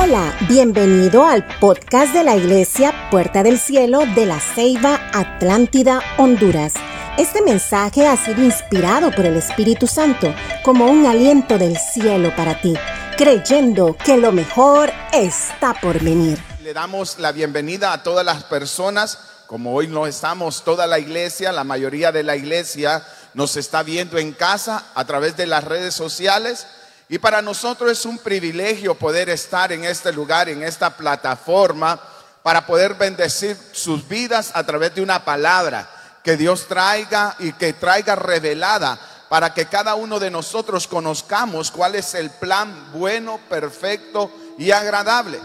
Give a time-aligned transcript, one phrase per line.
[0.00, 6.74] Hola, bienvenido al podcast de la Iglesia Puerta del Cielo de la Ceiba Atlántida, Honduras.
[7.18, 10.32] Este mensaje ha sido inspirado por el Espíritu Santo
[10.62, 12.74] como un aliento del cielo para ti,
[13.16, 16.38] creyendo que lo mejor está por venir.
[16.62, 19.18] Le damos la bienvenida a todas las personas,
[19.48, 23.02] como hoy no estamos toda la iglesia, la mayoría de la iglesia
[23.34, 26.68] nos está viendo en casa a través de las redes sociales.
[27.08, 31.98] Y para nosotros es un privilegio poder estar en este lugar, en esta plataforma,
[32.42, 35.88] para poder bendecir sus vidas a través de una palabra
[36.22, 38.98] que Dios traiga y que traiga revelada
[39.30, 45.40] para que cada uno de nosotros conozcamos cuál es el plan bueno, perfecto y agradable.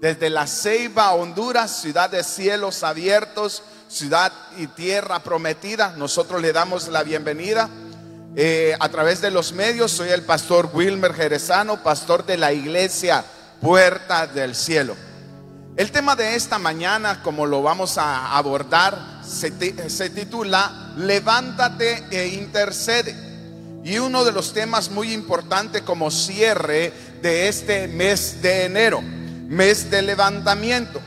[0.00, 6.88] Desde la Ceiba, Honduras, ciudad de cielos abiertos, ciudad y tierra prometida, nosotros le damos
[6.88, 7.68] la bienvenida
[8.36, 9.92] eh, a través de los medios.
[9.92, 13.24] Soy el pastor Wilmer Jerezano, pastor de la iglesia
[13.60, 14.94] Puerta del Cielo.
[15.76, 19.52] El tema de esta mañana, como lo vamos a abordar, se,
[19.88, 23.14] se titula Levántate e intercede.
[23.84, 29.90] Y uno de los temas muy importantes como cierre de este mes de enero, mes
[29.90, 31.00] de levantamiento.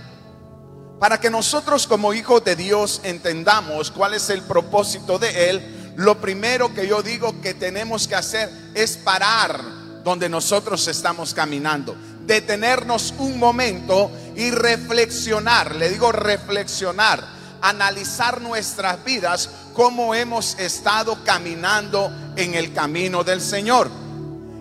[1.00, 6.20] Para que nosotros como hijos de Dios entendamos cuál es el propósito de Él, lo
[6.20, 9.61] primero que yo digo que tenemos que hacer es parar
[10.03, 17.23] donde nosotros estamos caminando, detenernos un momento y reflexionar, le digo reflexionar,
[17.61, 23.89] analizar nuestras vidas, cómo hemos estado caminando en el camino del Señor.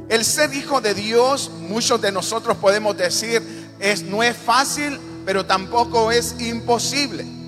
[0.09, 3.43] El ser hijo de Dios, muchos de nosotros podemos decir,
[3.79, 7.40] es, no es fácil, pero tampoco es imposible.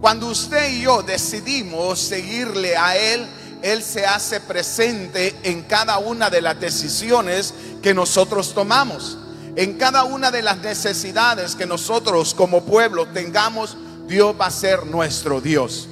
[0.00, 3.26] Cuando usted y yo decidimos seguirle a Él,
[3.62, 9.18] Él se hace presente en cada una de las decisiones que nosotros tomamos.
[9.56, 14.84] En cada una de las necesidades que nosotros como pueblo tengamos, Dios va a ser
[14.86, 15.88] nuestro Dios.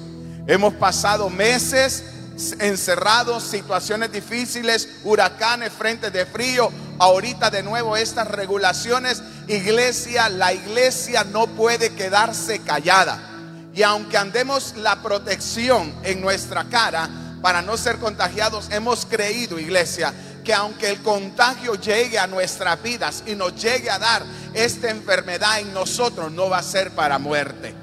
[0.47, 2.05] Hemos pasado meses
[2.59, 9.23] encerrados, situaciones difíciles, huracanes, frentes de frío, ahorita de nuevo estas regulaciones.
[9.49, 13.34] Iglesia, la iglesia no puede quedarse callada.
[13.75, 17.09] Y aunque andemos la protección en nuestra cara
[17.43, 20.15] para no ser contagiados, hemos creído, iglesia,
[20.45, 25.59] que aunque el contagio llegue a nuestras vidas y nos llegue a dar esta enfermedad
[25.59, 27.75] en nosotros, no va a ser para muerte.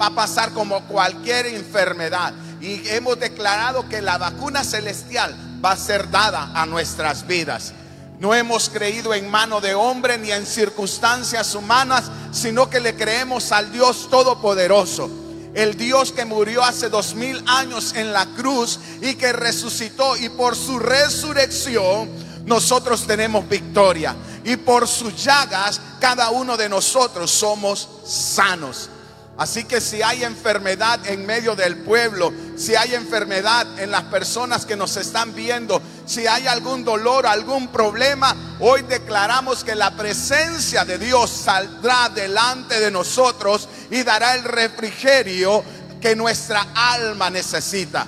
[0.00, 2.32] Va a pasar como cualquier enfermedad.
[2.60, 7.74] Y hemos declarado que la vacuna celestial va a ser dada a nuestras vidas.
[8.20, 13.52] No hemos creído en mano de hombre ni en circunstancias humanas, sino que le creemos
[13.52, 15.08] al Dios Todopoderoso.
[15.54, 20.28] El Dios que murió hace dos mil años en la cruz y que resucitó y
[20.30, 22.08] por su resurrección
[22.44, 24.16] nosotros tenemos victoria.
[24.44, 28.90] Y por sus llagas cada uno de nosotros somos sanos.
[29.36, 34.66] Así que si hay enfermedad en medio del pueblo, si hay enfermedad en las personas
[34.66, 40.84] que nos están viendo, si hay algún dolor, algún problema, hoy declaramos que la presencia
[40.84, 45.62] de Dios saldrá delante de nosotros y dará el refrigerio
[46.00, 48.06] que nuestra alma necesita.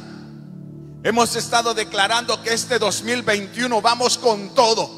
[1.04, 4.90] Hemos estado declarando que este 2021 vamos con todo.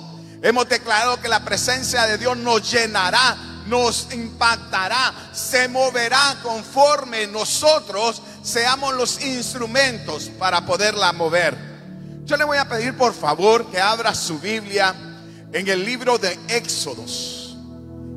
[0.43, 3.37] Hemos declarado que la presencia de Dios nos llenará
[3.67, 11.57] nos impactará, se moverá conforme nosotros seamos los instrumentos para poderla mover.
[12.25, 14.95] Yo le voy a pedir por favor que abra su Biblia
[15.53, 17.57] en el libro de Éxodos.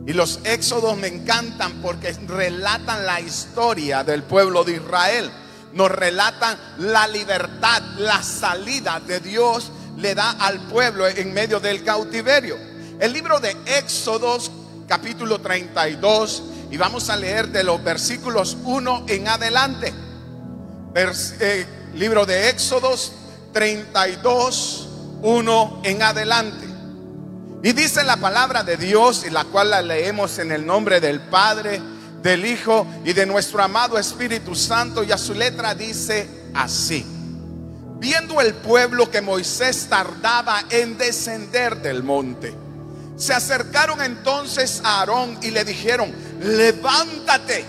[0.07, 5.31] Y los Éxodos me encantan porque relatan la historia del pueblo de Israel.
[5.73, 11.83] Nos relatan la libertad, la salida de Dios le da al pueblo en medio del
[11.83, 12.57] cautiverio.
[12.99, 14.51] El libro de Éxodos
[14.87, 20.04] capítulo 32 y vamos a leer de los versículos 1 en adelante.
[20.97, 23.11] Eh, libro de Éxodos
[23.51, 24.87] 32,
[25.23, 26.65] 1 en adelante.
[27.63, 31.19] Y dice la palabra de Dios, y la cual la leemos en el nombre del
[31.19, 31.81] Padre,
[32.21, 37.05] del Hijo y de nuestro amado Espíritu Santo, y a su letra dice así.
[37.99, 42.55] Viendo el pueblo que Moisés tardaba en descender del monte,
[43.17, 47.65] se acercaron entonces a Aarón y le dijeron, levántate,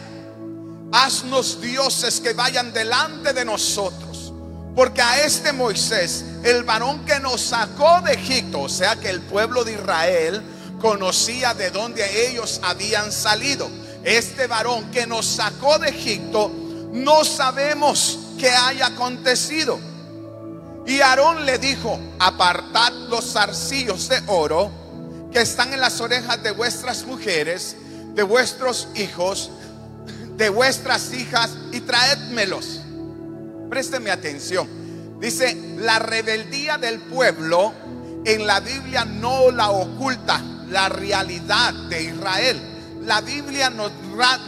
[0.96, 4.32] haznos dioses que vayan delante de nosotros.
[4.74, 9.20] Porque a este Moisés, el varón que nos sacó de Egipto, o sea que el
[9.22, 10.42] pueblo de Israel
[10.80, 13.68] conocía de dónde ellos habían salido.
[14.04, 16.50] Este varón que nos sacó de Egipto,
[16.92, 19.78] no sabemos qué haya acontecido.
[20.86, 24.70] Y Aarón le dijo, apartad los zarcillos de oro
[25.32, 27.76] que están en las orejas de vuestras mujeres,
[28.14, 29.50] de vuestros hijos,
[30.36, 32.80] de vuestras hijas y traédmelos.
[33.70, 34.68] Présteme atención.
[35.20, 37.72] Dice, la rebeldía del pueblo
[38.24, 42.60] en la Biblia no la oculta la realidad de Israel.
[43.02, 43.92] La Biblia nos,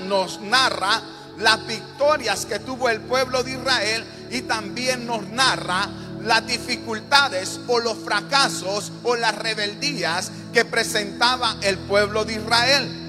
[0.06, 1.02] nos narra
[1.38, 5.88] las victorias que tuvo el pueblo de Israel y también nos narra
[6.24, 13.07] las dificultades o los fracasos o las rebeldías que presentaba el pueblo de Israel.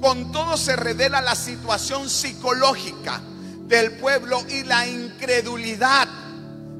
[0.00, 3.20] Con todo se revela la situación psicológica
[3.66, 6.06] del pueblo y la incredulidad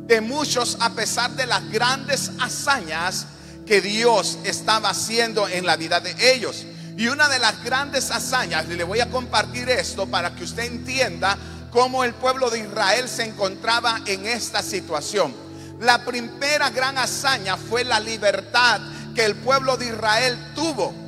[0.06, 3.26] de muchos a pesar de las grandes hazañas
[3.67, 6.65] que Dios estaba haciendo en la vida de ellos.
[6.97, 10.64] Y una de las grandes hazañas, y le voy a compartir esto para que usted
[10.64, 11.37] entienda
[11.71, 15.35] cómo el pueblo de Israel se encontraba en esta situación.
[15.81, 18.81] La primera gran hazaña fue la libertad
[19.14, 21.07] que el pueblo de Israel tuvo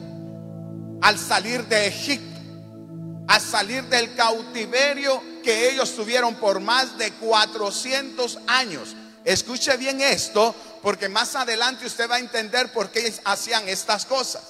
[1.01, 2.41] al salir de Egipto,
[3.29, 8.95] al salir del cautiverio que ellos tuvieron por más de 400 años.
[9.25, 14.43] Escuche bien esto, porque más adelante usted va a entender por qué hacían estas cosas.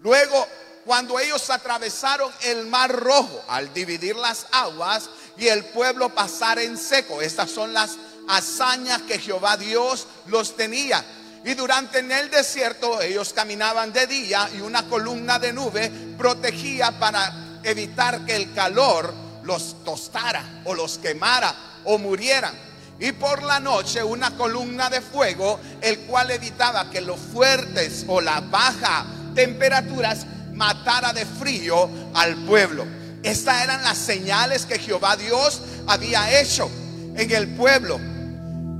[0.00, 0.46] Luego,
[0.84, 6.78] cuando ellos atravesaron el mar rojo al dividir las aguas y el pueblo pasar en
[6.78, 7.96] seco, estas son las
[8.28, 11.04] hazañas que Jehová Dios los tenía.
[11.44, 16.98] Y durante en el desierto ellos caminaban de día y una columna de nube protegía
[16.98, 21.54] para evitar que el calor los tostara o los quemara
[21.84, 22.54] o murieran.
[22.98, 28.20] Y por la noche una columna de fuego, el cual evitaba que los fuertes o
[28.20, 29.04] las bajas
[29.34, 32.86] temperaturas matara de frío al pueblo.
[33.22, 36.70] Estas eran las señales que Jehová Dios había hecho
[37.16, 38.00] en el pueblo.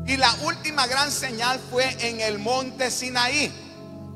[0.07, 3.53] Y la última gran señal fue en el monte Sinaí,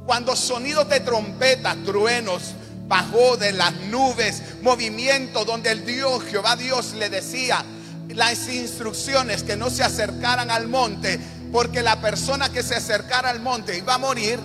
[0.07, 2.55] cuando sonidos de trompetas, truenos,
[2.87, 7.65] bajó de las nubes, movimiento donde el Dios, Jehová Dios le decía
[8.09, 11.19] las instrucciones que no se acercaran al monte,
[11.53, 14.39] porque la persona que se acercara al monte iba a morir.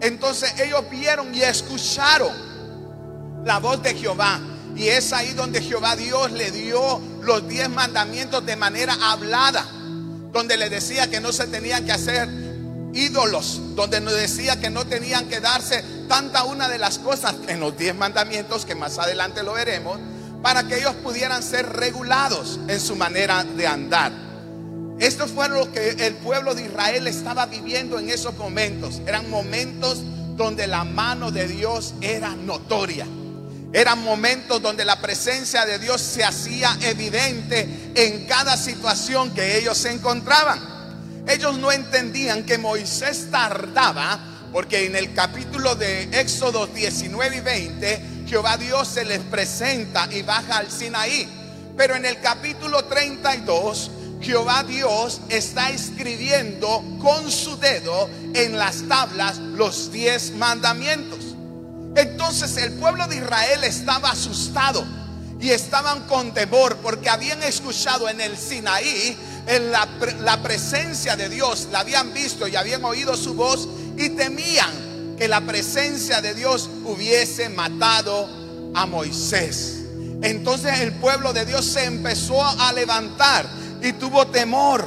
[0.00, 2.32] Entonces ellos vieron y escucharon
[3.44, 4.40] la voz de Jehová.
[4.74, 9.79] Y es ahí donde Jehová Dios le dio los diez mandamientos de manera hablada
[10.32, 12.28] donde le decía que no se tenían que hacer
[12.92, 17.60] ídolos, donde nos decía que no tenían que darse tanta una de las cosas en
[17.60, 19.98] los diez mandamientos, que más adelante lo veremos,
[20.42, 24.12] para que ellos pudieran ser regulados en su manera de andar.
[24.98, 29.00] Esto fue lo que el pueblo de Israel estaba viviendo en esos momentos.
[29.06, 30.02] Eran momentos
[30.36, 33.06] donde la mano de Dios era notoria.
[33.72, 39.78] Eran momentos donde la presencia de Dios se hacía evidente en cada situación que ellos
[39.78, 40.80] se encontraban.
[41.28, 44.18] Ellos no entendían que Moisés tardaba,
[44.52, 50.22] porque en el capítulo de Éxodo 19 y 20, Jehová Dios se les presenta y
[50.22, 51.28] baja al Sinaí.
[51.76, 53.90] Pero en el capítulo 32,
[54.20, 61.19] Jehová Dios está escribiendo con su dedo en las tablas los diez mandamientos.
[61.96, 64.84] Entonces el pueblo de Israel estaba asustado
[65.40, 69.16] y estaban con temor porque habían escuchado en el Sinaí
[69.46, 69.88] en la,
[70.20, 75.28] la, presencia de Dios, la habían visto y habían oído su voz y temían que
[75.28, 78.28] la presencia de Dios hubiese matado
[78.74, 79.80] a Moisés.
[80.22, 83.48] Entonces el pueblo de Dios se empezó a levantar
[83.82, 84.86] y tuvo temor.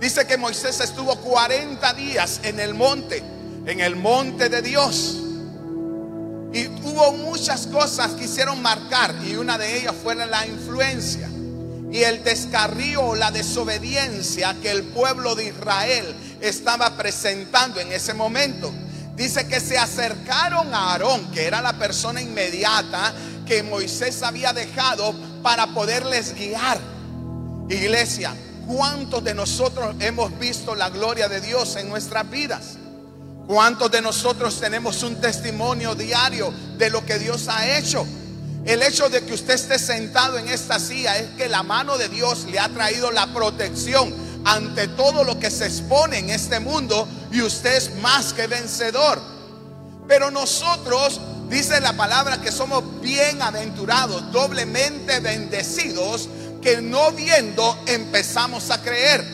[0.00, 3.22] Dice que Moisés estuvo 40 días en el monte,
[3.66, 5.21] en el monte de Dios.
[6.92, 11.26] Hubo muchas cosas que hicieron marcar y una de ellas fue la influencia
[11.90, 18.12] y el descarrío o la desobediencia que el pueblo de Israel estaba presentando en ese
[18.12, 18.70] momento.
[19.16, 23.14] Dice que se acercaron a Aarón, que era la persona inmediata
[23.46, 26.78] que Moisés había dejado para poderles guiar.
[27.70, 28.34] Iglesia,
[28.66, 32.76] ¿cuántos de nosotros hemos visto la gloria de Dios en nuestras vidas?
[33.46, 38.06] ¿Cuántos de nosotros tenemos un testimonio diario de lo que Dios ha hecho?
[38.64, 42.08] El hecho de que usted esté sentado en esta silla es que la mano de
[42.08, 47.08] Dios le ha traído la protección ante todo lo que se expone en este mundo
[47.32, 49.20] y usted es más que vencedor.
[50.06, 56.28] Pero nosotros, dice la palabra, que somos bienaventurados, doblemente bendecidos,
[56.60, 59.24] que no viendo empezamos a creer.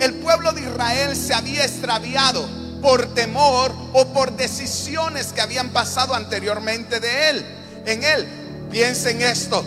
[0.00, 6.14] El pueblo de Israel se había extraviado por temor o por decisiones que habían pasado
[6.14, 7.46] anteriormente de él,
[7.86, 8.28] en él.
[8.70, 9.64] Piensen esto,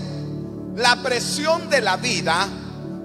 [0.76, 2.48] la presión de la vida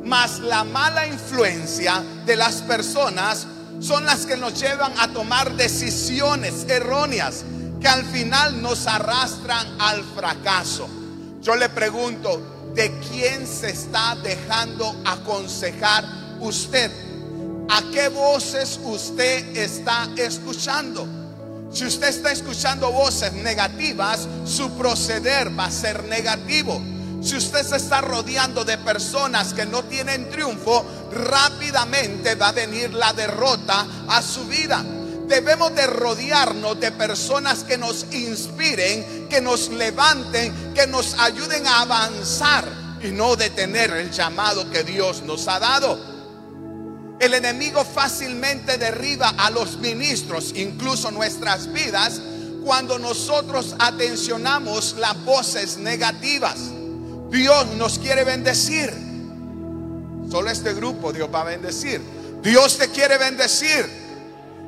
[0.05, 3.47] más la mala influencia de las personas
[3.81, 7.45] son las que nos llevan a tomar decisiones erróneas,
[7.81, 10.89] que al final nos arrastran al fracaso.
[11.41, 16.05] Yo le pregunto, ¿de quién se está dejando aconsejar
[16.41, 16.91] usted?
[17.73, 21.07] ¿A qué voces usted está escuchando?
[21.73, 26.83] Si usted está escuchando voces negativas, su proceder va a ser negativo.
[27.23, 32.93] Si usted se está rodeando de personas que no tienen triunfo, rápidamente va a venir
[32.93, 34.85] la derrota a su vida.
[35.29, 41.83] Debemos de rodearnos de personas que nos inspiren, que nos levanten, que nos ayuden a
[41.83, 42.65] avanzar
[43.01, 46.10] y no detener el llamado que Dios nos ha dado.
[47.21, 52.19] El enemigo fácilmente derriba a los ministros, incluso nuestras vidas,
[52.65, 56.57] cuando nosotros atencionamos las voces negativas.
[57.31, 58.91] Dios nos quiere bendecir.
[60.31, 62.01] Solo este grupo Dios va a bendecir.
[62.43, 63.85] Dios te quiere bendecir.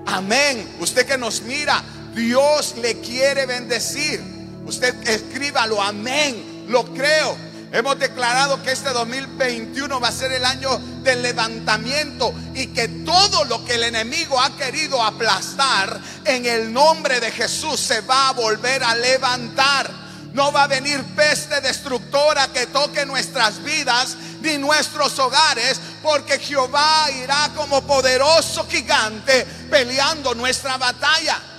[0.06, 0.76] Amén.
[0.78, 1.82] Usted que nos mira,
[2.14, 4.20] Dios le quiere bendecir.
[4.66, 6.66] Usted escríbalo, amén.
[6.68, 7.34] Lo creo.
[7.72, 13.44] Hemos declarado que este 2021 va a ser el año del levantamiento y que todo
[13.44, 18.32] lo que el enemigo ha querido aplastar en el nombre de Jesús se va a
[18.32, 19.90] volver a levantar.
[20.34, 27.10] No va a venir peste destructora que toque nuestras vidas ni nuestros hogares, porque Jehová
[27.22, 31.51] irá como poderoso gigante peleando nuestra batalla.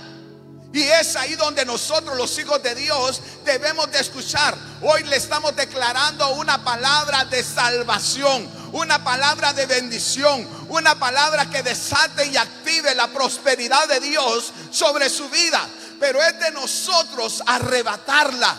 [0.74, 4.56] Y es ahí donde nosotros los hijos de Dios debemos de escuchar.
[4.82, 11.62] Hoy le estamos declarando una palabra de salvación, una palabra de bendición, una palabra que
[11.62, 15.64] desate y active la prosperidad de Dios sobre su vida.
[16.00, 18.56] Pero es de nosotros arrebatarla.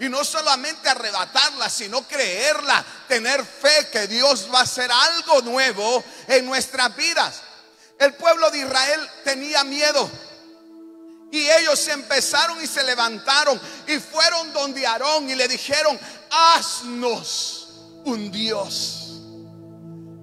[0.00, 6.04] Y no solamente arrebatarla, sino creerla, tener fe que Dios va a hacer algo nuevo
[6.28, 7.40] en nuestras vidas.
[7.98, 10.10] El pueblo de Israel tenía miedo.
[11.34, 15.98] Y ellos empezaron y se levantaron y fueron donde Aarón y le dijeron,
[16.30, 17.70] haznos
[18.04, 19.20] un Dios.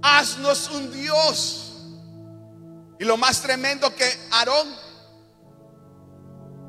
[0.01, 1.73] Haznos un Dios.
[2.97, 4.73] Y lo más tremendo que Aarón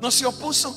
[0.01, 0.75] no se opuso.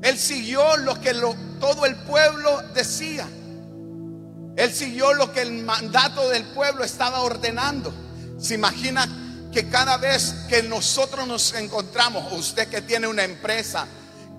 [0.00, 1.12] Él siguió lo que
[1.60, 3.28] todo el pueblo decía.
[4.56, 7.92] Él siguió lo que el mandato del pueblo estaba ordenando.
[8.38, 9.19] Se imagina
[9.52, 13.86] que cada vez que nosotros nos encontramos, usted que tiene una empresa,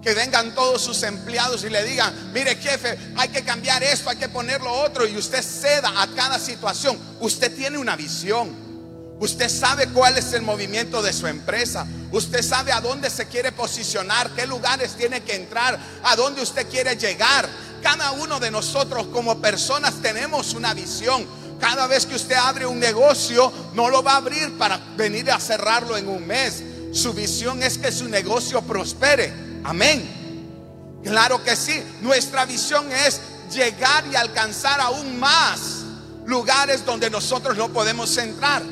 [0.02, 4.18] que vengan todos sus empleados y le digan, mire jefe, hay que cambiar esto, hay
[4.18, 6.98] que poner lo otro, y usted ceda a cada situación.
[7.20, 8.72] Usted tiene una visión.
[9.20, 11.86] Usted sabe cuál es el movimiento de su empresa.
[12.12, 16.68] Usted sabe a dónde se quiere posicionar, qué lugares tiene que entrar, a dónde usted
[16.68, 17.48] quiere llegar.
[17.84, 21.28] Cada uno de nosotros como personas tenemos una visión.
[21.62, 25.40] Cada vez que usted abre un negocio, no lo va a abrir para venir a
[25.40, 26.64] cerrarlo en un mes.
[26.92, 29.32] Su visión es que su negocio prospere.
[29.64, 31.00] Amén.
[31.04, 31.82] Claro que sí.
[32.02, 33.22] Nuestra visión es
[33.54, 35.84] llegar y alcanzar aún más
[36.26, 38.64] lugares donde nosotros no podemos entrar.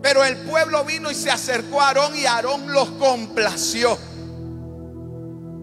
[0.00, 3.98] Pero el pueblo vino y se acercó a Aarón y Aarón los complació.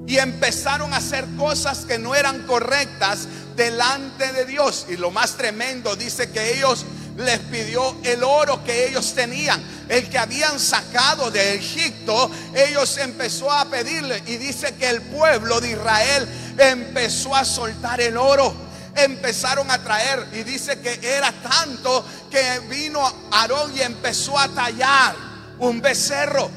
[0.06, 4.88] Y empezaron a hacer cosas que no eran correctas delante de Dios.
[4.90, 6.86] Y lo más tremendo dice que ellos
[7.18, 13.52] les pidió el oro que ellos tenían, el que habían sacado de Egipto, ellos empezó
[13.52, 16.28] a pedirle y dice que el pueblo de Israel
[16.58, 20.28] empezó a soltar el oro empezaron a traer.
[20.34, 25.16] Y dice que era tanto que vino Aarón y empezó a tallar
[25.60, 26.50] un becerro.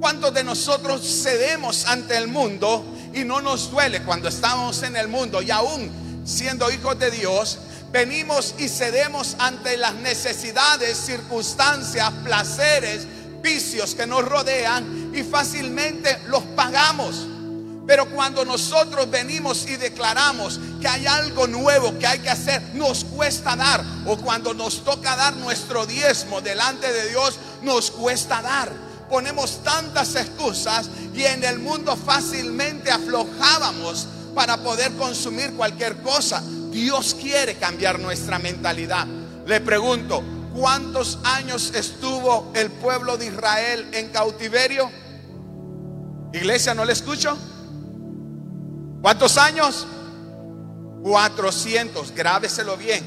[0.00, 5.08] ¿Cuántos de nosotros cedemos ante el mundo y no nos duele cuando estamos en el
[5.08, 5.90] mundo y aún
[6.24, 7.58] siendo hijos de Dios?
[7.90, 13.06] Venimos y cedemos ante las necesidades, circunstancias, placeres,
[13.42, 17.26] vicios que nos rodean y fácilmente los pagamos.
[17.86, 23.04] Pero cuando nosotros venimos y declaramos que hay algo nuevo que hay que hacer, nos
[23.04, 23.84] cuesta dar.
[24.06, 28.72] O cuando nos toca dar nuestro diezmo delante de Dios, nos cuesta dar.
[29.12, 36.42] Ponemos tantas excusas y en el mundo fácilmente aflojábamos para poder consumir cualquier cosa.
[36.70, 39.06] Dios quiere cambiar nuestra mentalidad.
[39.46, 44.90] Le pregunto, ¿cuántos años estuvo el pueblo de Israel en cautiverio?
[46.32, 47.36] Iglesia, ¿no le escucho?
[49.02, 49.86] ¿Cuántos años?
[51.02, 52.14] 400.
[52.14, 53.04] Grábeselo bien.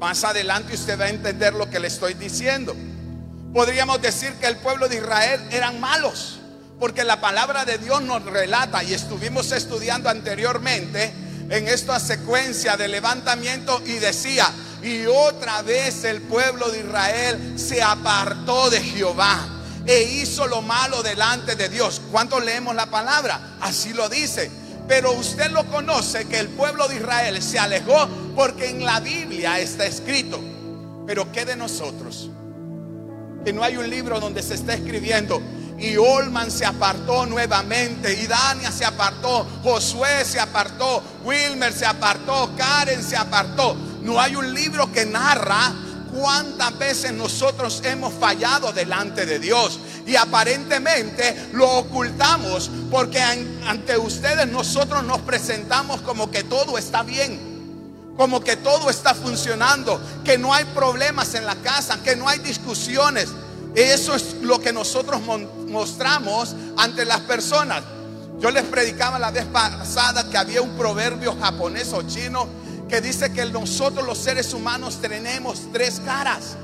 [0.00, 2.74] Más adelante usted va a entender lo que le estoy diciendo.
[3.56, 6.40] Podríamos decir que el pueblo de Israel eran malos,
[6.78, 11.10] porque la palabra de Dios nos relata y estuvimos estudiando anteriormente
[11.48, 17.82] en esta secuencia de levantamiento y decía, y otra vez el pueblo de Israel se
[17.82, 19.48] apartó de Jehová
[19.86, 22.02] e hizo lo malo delante de Dios.
[22.12, 23.56] ¿Cuánto leemos la palabra?
[23.62, 24.50] Así lo dice.
[24.86, 29.58] Pero usted lo conoce que el pueblo de Israel se alejó porque en la Biblia
[29.60, 30.38] está escrito.
[31.06, 32.28] Pero ¿qué de nosotros?
[33.52, 35.40] No hay un libro donde se está escribiendo
[35.78, 42.50] y Olman se apartó nuevamente, y Dania se apartó, Josué se apartó, Wilmer se apartó,
[42.56, 43.76] Karen se apartó.
[44.02, 45.74] No hay un libro que narra
[46.14, 49.78] cuántas veces nosotros hemos fallado delante de Dios.
[50.06, 57.45] Y aparentemente lo ocultamos porque ante ustedes nosotros nos presentamos como que todo está bien
[58.16, 62.38] como que todo está funcionando, que no hay problemas en la casa, que no hay
[62.38, 63.28] discusiones.
[63.74, 65.20] Eso es lo que nosotros
[65.68, 67.82] mostramos ante las personas.
[68.38, 72.48] Yo les predicaba la vez pasada que había un proverbio japonés o chino
[72.88, 76.56] que dice que nosotros los seres humanos tenemos tres caras.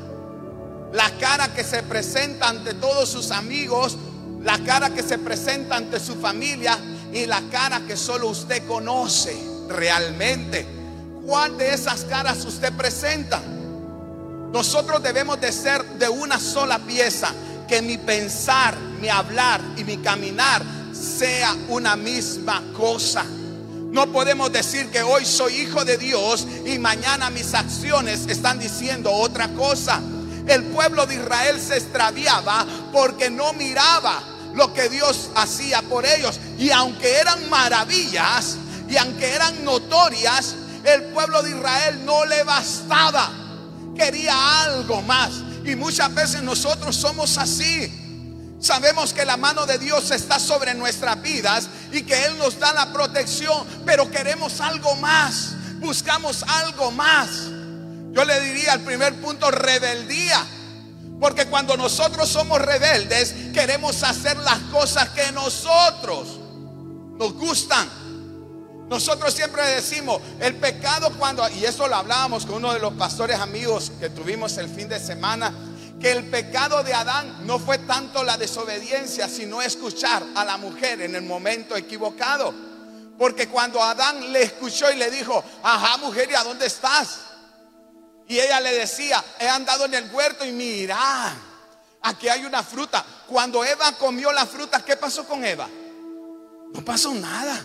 [0.92, 3.96] La cara que se presenta ante todos sus amigos,
[4.42, 6.78] la cara que se presenta ante su familia
[7.12, 9.36] y la cara que solo usted conoce
[9.68, 10.81] realmente.
[11.26, 13.40] ¿Cuál de esas caras usted presenta?
[14.52, 17.32] Nosotros debemos de ser de una sola pieza,
[17.68, 20.62] que mi pensar, mi hablar y mi caminar
[20.92, 23.24] sea una misma cosa.
[23.24, 29.12] No podemos decir que hoy soy hijo de Dios y mañana mis acciones están diciendo
[29.12, 30.00] otra cosa.
[30.46, 34.22] El pueblo de Israel se extraviaba porque no miraba
[34.54, 36.40] lo que Dios hacía por ellos.
[36.58, 38.56] Y aunque eran maravillas
[38.88, 43.42] y aunque eran notorias, el pueblo de Israel no le bastaba
[43.94, 45.30] quería algo más.
[45.64, 47.98] Y muchas veces nosotros somos así.
[48.60, 52.72] Sabemos que la mano de Dios está sobre nuestras vidas y que Él nos da
[52.72, 55.54] la protección, pero queremos algo más.
[55.80, 57.28] Buscamos algo más.
[58.12, 60.44] Yo le diría al primer punto, rebeldía.
[61.20, 66.40] Porque cuando nosotros somos rebeldes, queremos hacer las cosas que nosotros
[67.18, 67.88] nos gustan.
[68.88, 73.38] Nosotros siempre decimos, el pecado cuando, y eso lo hablábamos con uno de los pastores
[73.38, 75.52] amigos que tuvimos el fin de semana,
[76.00, 81.00] que el pecado de Adán no fue tanto la desobediencia, sino escuchar a la mujer
[81.00, 82.52] en el momento equivocado.
[83.16, 87.20] Porque cuando Adán le escuchó y le dijo, ajá mujer, ¿y a dónde estás?
[88.26, 91.34] Y ella le decía, he andado en el huerto y mira,
[92.02, 93.04] aquí hay una fruta.
[93.28, 95.68] Cuando Eva comió la fruta, ¿qué pasó con Eva?
[96.72, 97.62] No pasó nada.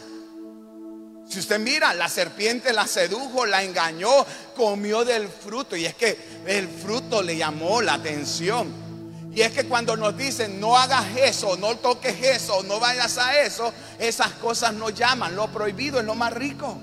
[1.30, 5.76] Si usted mira, la serpiente la sedujo, la engañó, comió del fruto.
[5.76, 8.88] Y es que el fruto le llamó la atención.
[9.34, 13.40] Y es que cuando nos dicen no hagas eso, no toques eso, no vayas a
[13.42, 15.36] eso, esas cosas nos llaman.
[15.36, 16.78] Lo prohibido es lo más rico.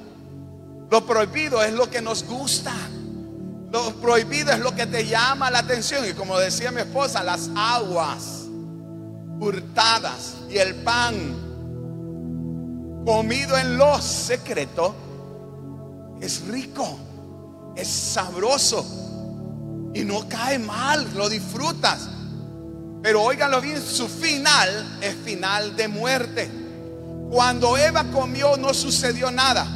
[0.90, 2.72] Lo prohibido es lo que nos gusta.
[3.72, 6.08] Lo prohibido es lo que te llama la atención.
[6.08, 8.44] Y como decía mi esposa, las aguas
[9.40, 11.43] hurtadas y el pan
[13.04, 14.94] comido en lo secreto,
[16.20, 16.98] es rico,
[17.76, 18.84] es sabroso
[19.94, 22.08] y no cae mal, lo disfrutas.
[23.02, 26.50] Pero óiganlo bien, su final es final de muerte.
[27.30, 29.66] Cuando Eva comió no sucedió nada.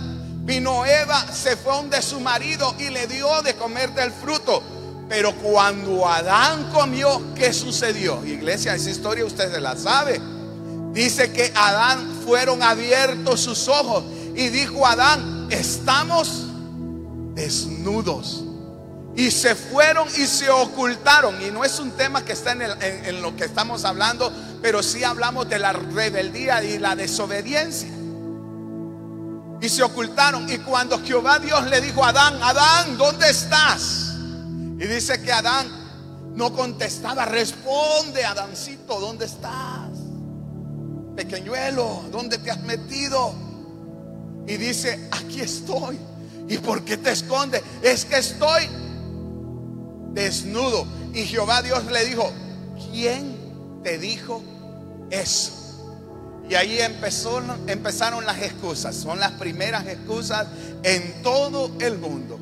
[0.45, 4.63] Vino Eva, se fue donde su marido y le dio de comer del fruto.
[5.09, 8.25] Pero cuando Adán comió, ¿qué sucedió?
[8.25, 10.19] Iglesia, esa historia usted se la sabe.
[10.99, 14.03] Dice que Adán fueron abiertos sus ojos
[14.35, 16.47] y dijo Adán, estamos
[17.37, 18.43] desnudos.
[19.15, 21.41] Y se fueron y se ocultaron.
[21.41, 25.49] Y no es un tema que está en, lo que estamos hablando, pero sí hablamos
[25.49, 27.91] de la rebeldía y la desobediencia.
[29.61, 30.51] Y se ocultaron.
[30.51, 34.17] Y cuando Jehová Dios le dijo a Adán, Adán, ¿dónde estás?
[34.81, 39.78] Y dice que Adán no contestaba, responde, Adancito, ¿dónde estás?
[41.19, 43.35] Pequeñuelo, ¿dónde te has metido?
[44.47, 45.99] Y dice, aquí estoy.
[46.49, 47.61] ¿Y por qué te esconde?
[47.83, 48.69] Es que estoy
[50.13, 50.87] desnudo.
[51.13, 52.31] Y Jehová Dios le dijo,
[52.93, 53.37] ¿quién
[53.83, 54.41] te dijo
[55.11, 55.55] eso?
[56.49, 58.95] Y ahí empezó, empezaron las excusas.
[58.95, 60.47] Son las primeras excusas
[60.85, 62.39] en todo el mundo.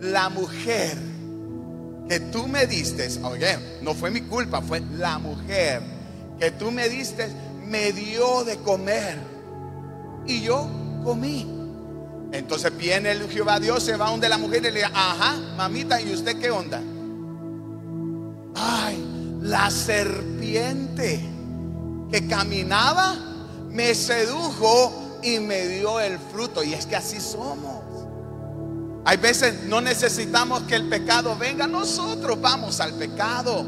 [0.00, 0.96] La mujer
[2.08, 5.82] que tú me diste, oye, no fue mi culpa, fue la mujer
[6.38, 7.28] que tú me diste
[7.72, 9.16] me dio de comer
[10.26, 10.68] y yo
[11.02, 11.48] comí.
[12.30, 16.00] Entonces viene el Jehová Dios, se va donde la mujer y le dice, ajá, mamita,
[16.00, 16.82] ¿y usted qué onda?
[18.54, 21.18] Ay, la serpiente
[22.10, 23.16] que caminaba
[23.70, 26.62] me sedujo y me dio el fruto.
[26.62, 27.82] Y es que así somos.
[29.06, 33.64] Hay veces no necesitamos que el pecado venga, nosotros vamos al pecado.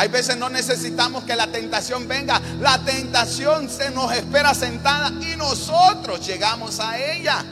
[0.00, 5.36] Hay veces no necesitamos que la tentación venga, la tentación se nos espera sentada y
[5.36, 7.44] nosotros llegamos a ella.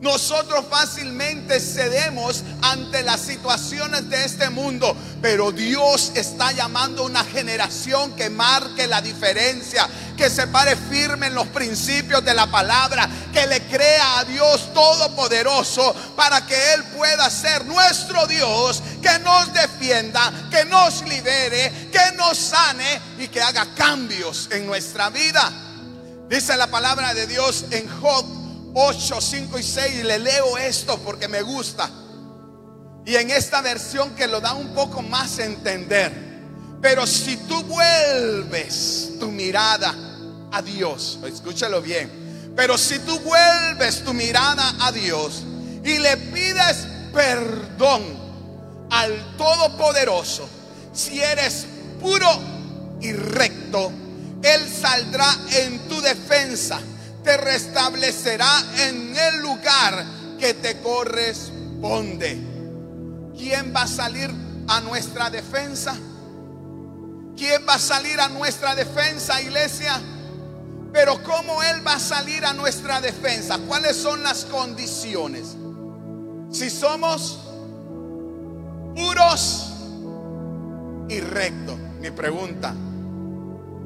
[0.00, 7.24] Nosotros fácilmente cedemos ante las situaciones de este mundo, pero Dios está llamando a una
[7.24, 13.08] generación que marque la diferencia, que se pare firme en los principios de la palabra,
[13.32, 19.50] que le crea a Dios Todopoderoso para que Él pueda ser nuestro Dios, que nos
[19.54, 25.50] defienda, que nos libere, que nos sane y que haga cambios en nuestra vida.
[26.28, 28.35] Dice la palabra de Dios en Job
[28.78, 31.88] 8, 5 y 6 y le leo esto porque me gusta.
[33.06, 36.12] Y en esta versión que lo da un poco más a entender.
[36.82, 39.94] Pero si tú vuelves tu mirada
[40.52, 42.52] a Dios, escúchalo bien.
[42.54, 45.42] Pero si tú vuelves tu mirada a Dios
[45.82, 48.02] y le pides perdón
[48.90, 50.46] al Todopoderoso,
[50.92, 51.64] si eres
[51.98, 52.28] puro
[53.00, 53.90] y recto,
[54.42, 56.78] Él saldrá en tu defensa
[57.26, 58.48] te restablecerá
[58.86, 60.06] en el lugar
[60.38, 62.40] que te corresponde.
[63.36, 64.30] ¿Quién va a salir
[64.68, 65.96] a nuestra defensa?
[67.36, 70.00] ¿Quién va a salir a nuestra defensa, iglesia?
[70.92, 73.58] Pero ¿cómo Él va a salir a nuestra defensa?
[73.66, 75.56] ¿Cuáles son las condiciones?
[76.52, 77.40] Si somos
[78.94, 79.72] puros
[81.08, 82.72] y rectos, mi pregunta,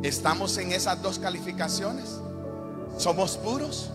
[0.02, 2.20] ¿estamos en esas dos calificaciones?
[2.96, 3.90] ¿Somos puros?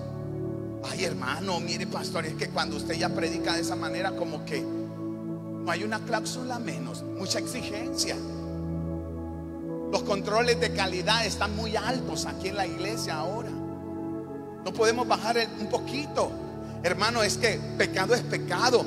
[0.84, 4.62] Ay, hermano, mire, pastor, es que cuando usted ya predica de esa manera, como que
[4.62, 8.16] no hay una cláusula menos, mucha exigencia.
[9.92, 13.50] Los controles de calidad están muy altos aquí en la iglesia ahora.
[13.50, 16.32] No podemos bajar un poquito.
[16.84, 18.86] Hermano, es que pecado es pecado.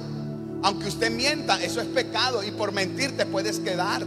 [0.62, 4.04] Aunque usted mienta, eso es pecado y por mentir te puedes quedar.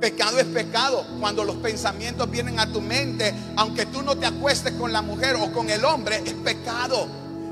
[0.00, 1.04] Pecado es pecado.
[1.18, 5.36] Cuando los pensamientos vienen a tu mente, aunque tú no te acuestes con la mujer
[5.36, 7.08] o con el hombre, es pecado.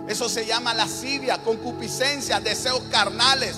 [0.08, 3.56] Eso se llama lascivia, concupiscencia, deseos carnales.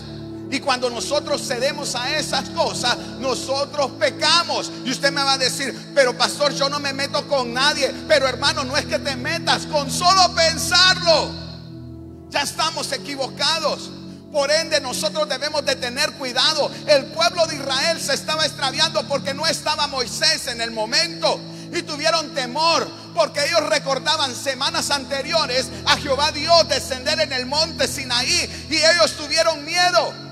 [0.51, 4.73] Y cuando nosotros cedemos a esas cosas, nosotros pecamos.
[4.85, 7.93] Y usted me va a decir, pero pastor, yo no me meto con nadie.
[8.09, 11.31] Pero hermano, no es que te metas, con solo pensarlo.
[12.31, 13.91] Ya estamos equivocados.
[14.33, 16.71] Por ende, nosotros debemos de tener cuidado.
[16.87, 21.41] El pueblo de Israel se estaba extraviando porque no estaba Moisés en el momento.
[21.73, 27.89] Y tuvieron temor porque ellos recordaban semanas anteriores a Jehová Dios descender en el monte
[27.89, 30.28] Sinaí y ellos tuvieron miedo.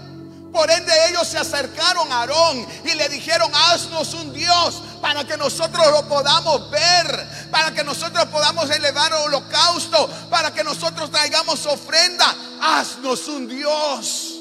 [0.56, 5.36] Por ende ellos se acercaron a Aarón y le dijeron, haznos un Dios para que
[5.36, 12.34] nosotros lo podamos ver, para que nosotros podamos elevar holocausto, para que nosotros traigamos ofrenda.
[12.62, 14.36] Haznos un Dios.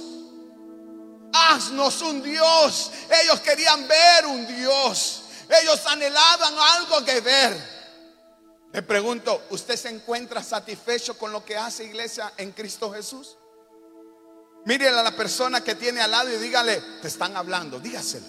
[1.33, 2.91] Haznos un Dios.
[3.21, 5.23] Ellos querían ver un Dios.
[5.61, 7.75] Ellos anhelaban algo que ver.
[8.71, 13.35] Le pregunto, ¿usted se encuentra satisfecho con lo que hace iglesia en Cristo Jesús?
[14.65, 18.25] Mire a la persona que tiene al lado y dígale, te están hablando, dígaselo.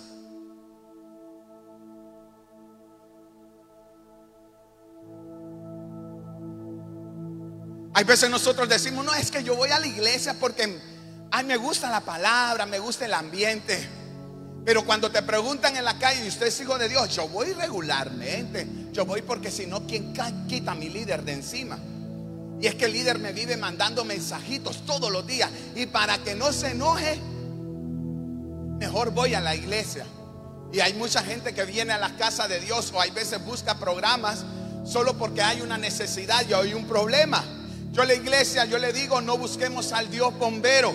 [7.95, 10.79] Hay veces nosotros decimos, no, es que yo voy a la iglesia porque
[11.31, 13.89] ay, me gusta la palabra, me gusta el ambiente.
[14.67, 17.55] Pero cuando te preguntan en la calle y usted es hijo de Dios, yo voy
[17.55, 18.67] regularmente.
[18.93, 20.13] Yo voy porque si no, ¿quién
[20.47, 21.79] quita a mi líder de encima?
[22.61, 25.51] Y es que el líder me vive mandando mensajitos todos los días.
[25.75, 27.21] Y para que no se enoje,
[28.79, 30.07] mejor voy a la iglesia.
[30.73, 33.79] Y hay mucha gente que viene a la casa de Dios o hay veces busca
[33.79, 34.45] programas
[34.85, 37.45] solo porque hay una necesidad y hay un problema.
[37.93, 40.95] Yo a la iglesia, yo le digo, no busquemos al Dios bombero.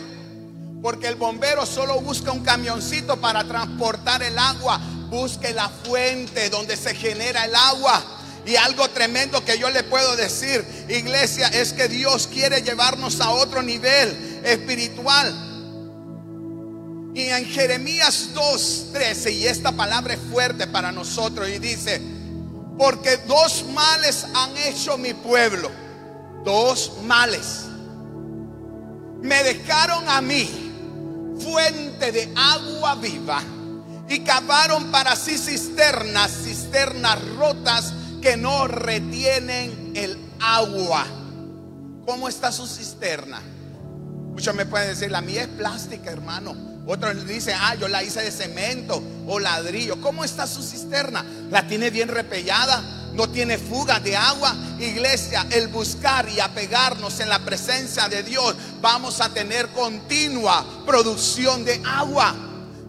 [0.82, 4.80] Porque el bombero solo busca un camioncito para transportar el agua.
[5.10, 8.21] Busque la fuente donde se genera el agua.
[8.46, 13.32] Y algo tremendo que yo le puedo decir, iglesia, es que Dios quiere llevarnos a
[13.32, 15.50] otro nivel espiritual.
[17.14, 22.02] Y en Jeremías 2:13, y esta palabra es fuerte para nosotros, y dice,
[22.78, 25.70] porque dos males han hecho mi pueblo,
[26.44, 27.66] dos males.
[29.22, 30.50] Me dejaron a mí
[31.40, 33.44] fuente de agua viva
[34.10, 41.06] y cavaron para sí cisternas, cisternas rotas que no retienen el agua.
[42.06, 43.42] ¿Cómo está su cisterna?
[44.34, 46.56] Muchos me pueden decir, la mía es plástica, hermano.
[46.86, 50.02] Otros dicen, ah, yo la hice de cemento o ladrillo.
[50.02, 51.26] ¿Cómo está su cisterna?
[51.50, 53.02] ¿La tiene bien repellada?
[53.14, 54.56] no tiene fuga de agua.
[54.80, 61.66] Iglesia, el buscar y apegarnos en la presencia de Dios, vamos a tener continua producción
[61.66, 62.36] de agua.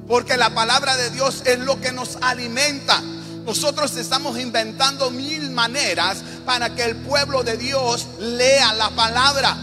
[0.07, 3.03] Porque la palabra de Dios es lo que nos alimenta.
[3.45, 9.57] Nosotros estamos inventando mil maneras para que el pueblo de Dios lea la palabra.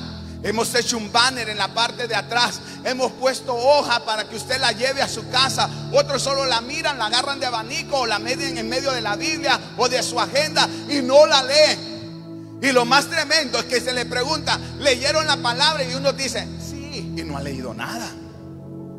[0.43, 2.59] Hemos hecho un banner en la parte de atrás.
[2.83, 5.69] Hemos puesto hoja para que usted la lleve a su casa.
[5.93, 9.15] Otros solo la miran, la agarran de abanico o la meten en medio de la
[9.15, 12.59] Biblia o de su agenda y no la leen.
[12.61, 15.83] Y lo más tremendo es que se le pregunta, ¿leyeron la palabra?
[15.83, 18.09] Y uno dice, sí, y no ha leído nada.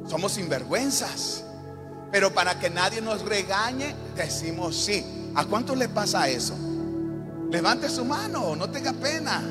[0.08, 1.44] Somos sinvergüenzas.
[2.12, 5.04] Pero para que nadie nos regañe, decimos sí.
[5.34, 6.54] ¿A cuánto le pasa eso?
[7.50, 9.42] Levante su mano, no tenga pena.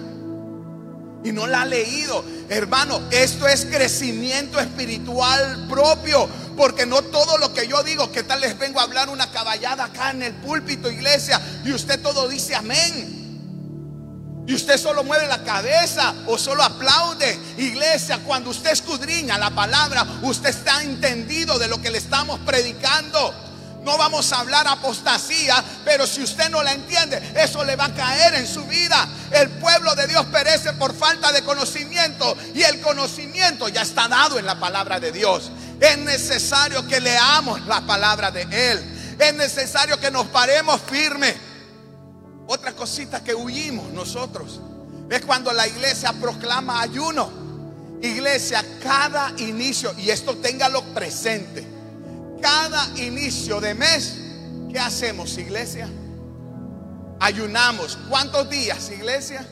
[1.24, 2.24] Y no la ha leído.
[2.50, 6.28] Hermano, esto es crecimiento espiritual propio.
[6.56, 9.86] Porque no todo lo que yo digo, que tal les vengo a hablar una caballada
[9.86, 13.19] acá en el púlpito, iglesia, y usted todo dice amén.
[14.50, 17.40] Y usted solo mueve la cabeza o solo aplaude.
[17.60, 23.32] Iglesia, cuando usted escudriña la palabra, usted está entendido de lo que le estamos predicando.
[23.84, 27.94] No vamos a hablar apostasía, pero si usted no la entiende, eso le va a
[27.94, 29.08] caer en su vida.
[29.30, 34.40] El pueblo de Dios perece por falta de conocimiento y el conocimiento ya está dado
[34.40, 35.52] en la palabra de Dios.
[35.80, 39.16] Es necesario que leamos la palabra de Él.
[39.20, 41.36] Es necesario que nos paremos firmes.
[42.52, 44.60] Otra cosita que huimos nosotros
[45.08, 47.30] es cuando la iglesia proclama ayuno.
[48.02, 51.64] Iglesia, cada inicio, y esto téngalo presente,
[52.42, 54.16] cada inicio de mes,
[54.72, 55.88] ¿qué hacemos, iglesia?
[57.20, 58.00] Ayunamos.
[58.10, 59.46] ¿Cuántos días, iglesia?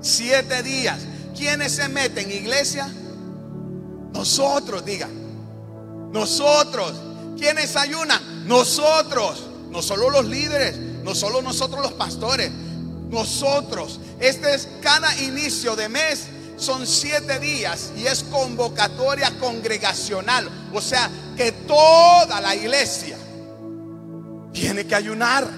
[0.00, 1.00] Siete días.
[1.36, 2.88] ¿Quiénes se meten, iglesia?
[4.12, 5.10] Nosotros, digan.
[6.12, 6.92] Nosotros.
[7.36, 8.46] ¿Quiénes ayunan?
[8.46, 9.48] Nosotros.
[9.70, 12.50] No solo los líderes, no solo nosotros los pastores,
[13.10, 14.00] nosotros.
[14.18, 16.26] Este es cada inicio de mes.
[16.56, 20.48] Son siete días y es convocatoria congregacional.
[20.72, 23.16] O sea, que toda la iglesia
[24.52, 25.48] tiene que ayunar.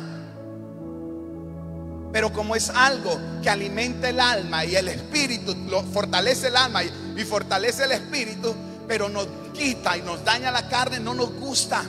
[2.13, 6.85] Pero como es algo que alimenta el alma y el espíritu, lo, fortalece el alma
[6.85, 8.55] y, y fortalece el espíritu,
[8.87, 11.83] pero nos quita y nos daña la carne, no nos gusta.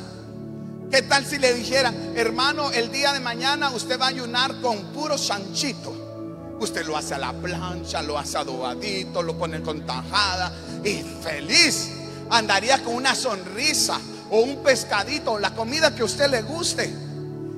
[0.94, 4.78] ¿Qué tal si le dijeran, hermano, el día de mañana usted va a ayunar con
[4.94, 6.56] puro chanchito?
[6.60, 10.54] Usted lo hace a la plancha, lo hace adobadito, lo pone con tajada
[10.86, 11.90] y feliz.
[12.30, 16.94] Andaría con una sonrisa o un pescadito, la comida que a usted le guste.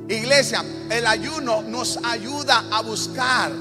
[0.07, 3.51] Iglesia, el ayuno nos ayuda a buscar,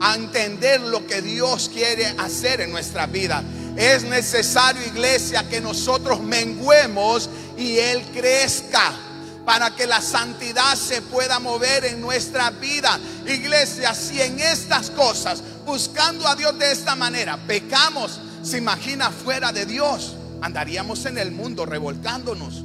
[0.00, 3.44] a entender lo que Dios quiere hacer en nuestra vida.
[3.76, 9.04] Es necesario, iglesia, que nosotros menguemos y Él crezca
[9.48, 13.00] para que la santidad se pueda mover en nuestra vida.
[13.26, 19.50] Iglesia, si en estas cosas, buscando a Dios de esta manera, pecamos, se imagina fuera
[19.50, 22.62] de Dios, andaríamos en el mundo revolcándonos,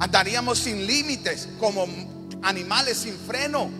[0.00, 1.86] andaríamos sin límites como
[2.42, 3.70] animales sin freno,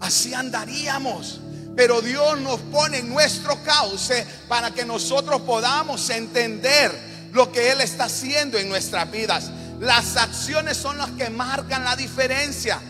[0.00, 1.40] así andaríamos.
[1.76, 7.80] Pero Dios nos pone en nuestro cauce para que nosotros podamos entender lo que Él
[7.80, 9.52] está haciendo en nuestras vidas.
[9.84, 12.80] Las acciones son las que marcan la diferencia.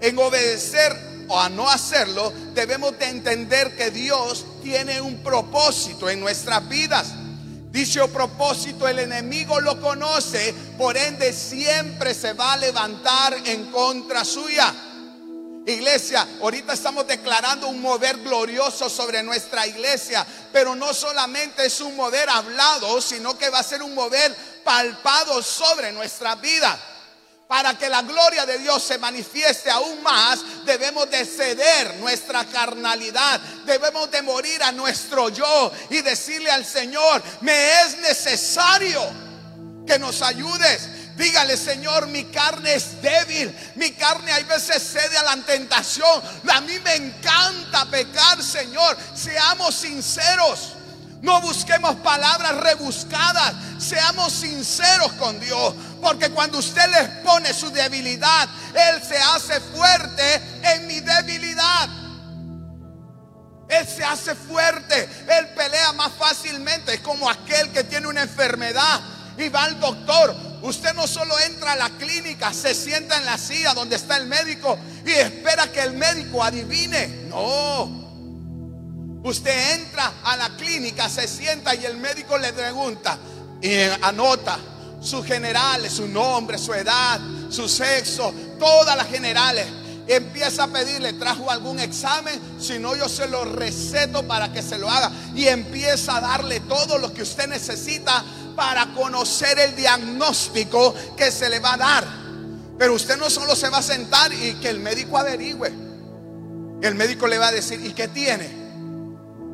[0.00, 6.18] En obedecer o a no hacerlo, debemos de entender que Dios tiene un propósito en
[6.18, 7.12] nuestras vidas.
[7.70, 14.24] Dicho propósito el enemigo lo conoce, por ende siempre se va a levantar en contra
[14.24, 14.74] suya.
[15.66, 21.94] Iglesia, ahorita estamos declarando un mover glorioso sobre nuestra iglesia, pero no solamente es un
[21.94, 24.34] mover hablado, sino que va a ser un mover
[24.70, 26.78] palpado sobre nuestra vida.
[27.48, 33.40] Para que la gloria de Dios se manifieste aún más, debemos de ceder nuestra carnalidad,
[33.66, 39.02] debemos de morir a nuestro yo y decirle al Señor, me es necesario
[39.84, 41.16] que nos ayudes.
[41.16, 43.52] Dígale, Señor, mi carne es débil.
[43.74, 46.22] Mi carne hay veces cede a la tentación.
[46.48, 48.96] A mí me encanta pecar, Señor.
[49.16, 50.74] Seamos sinceros.
[51.22, 53.54] No busquemos palabras rebuscadas.
[53.78, 55.74] Seamos sinceros con Dios.
[56.00, 61.88] Porque cuando usted le pone su debilidad, Él se hace fuerte en mi debilidad.
[63.68, 65.08] Él se hace fuerte.
[65.28, 66.94] Él pelea más fácilmente.
[66.94, 69.00] Es como aquel que tiene una enfermedad
[69.36, 70.34] y va al doctor.
[70.62, 74.26] Usted no solo entra a la clínica, se sienta en la silla donde está el
[74.26, 77.06] médico y espera que el médico adivine.
[77.28, 78.09] No.
[79.22, 83.18] Usted entra a la clínica, se sienta y el médico le pregunta
[83.60, 84.58] y anota
[85.02, 89.66] sus generales, su nombre, su edad, su sexo, todas las generales.
[90.06, 94.78] empieza a pedirle, trajo algún examen, si no yo se lo receto para que se
[94.78, 95.12] lo haga.
[95.34, 98.24] Y empieza a darle todo lo que usted necesita
[98.56, 102.06] para conocer el diagnóstico que se le va a dar.
[102.78, 105.72] Pero usted no solo se va a sentar y que el médico averigüe.
[106.82, 108.59] El médico le va a decir, ¿y qué tiene?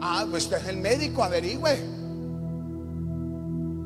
[0.01, 1.97] Ah, pues usted es el médico, averigüe.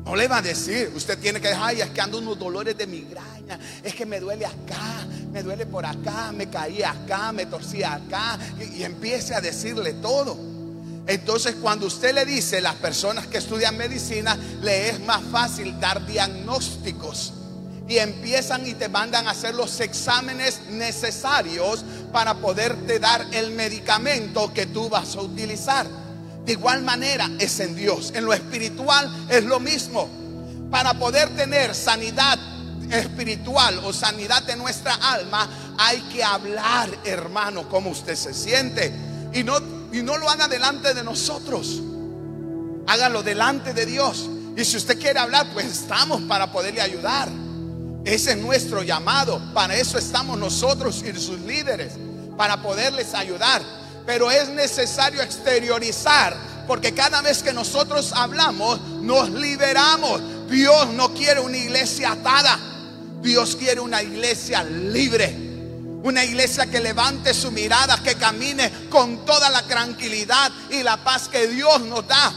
[0.05, 2.87] No le va a decir, usted tiene que dejar, es que ando unos dolores de
[2.87, 7.83] migraña, es que me duele acá, me duele por acá, me caí acá, me torcí
[7.83, 10.37] acá, y, y empiece a decirle todo.
[11.07, 16.05] Entonces, cuando usted le dice, las personas que estudian medicina, le es más fácil dar
[16.05, 17.33] diagnósticos.
[17.87, 24.53] Y empiezan y te mandan a hacer los exámenes necesarios para poderte dar el medicamento
[24.53, 26.00] que tú vas a utilizar.
[26.45, 28.11] De igual manera es en Dios.
[28.15, 30.09] En lo espiritual es lo mismo.
[30.71, 32.39] Para poder tener sanidad
[32.89, 38.91] espiritual o sanidad de nuestra alma, hay que hablar, hermano, cómo usted se siente.
[39.33, 39.57] Y no,
[39.91, 41.81] y no lo haga delante de nosotros.
[42.87, 44.29] Hágalo delante de Dios.
[44.57, 47.29] Y si usted quiere hablar, pues estamos para poderle ayudar.
[48.03, 49.39] Ese es nuestro llamado.
[49.53, 51.93] Para eso estamos nosotros y sus líderes.
[52.35, 53.61] Para poderles ayudar
[54.05, 56.35] pero es necesario exteriorizar,
[56.67, 60.21] porque cada vez que nosotros hablamos, nos liberamos.
[60.49, 62.59] Dios no quiere una iglesia atada,
[63.21, 65.49] Dios quiere una iglesia libre.
[66.03, 71.27] Una iglesia que levante su mirada, que camine con toda la tranquilidad y la paz
[71.27, 72.33] que Dios nos da.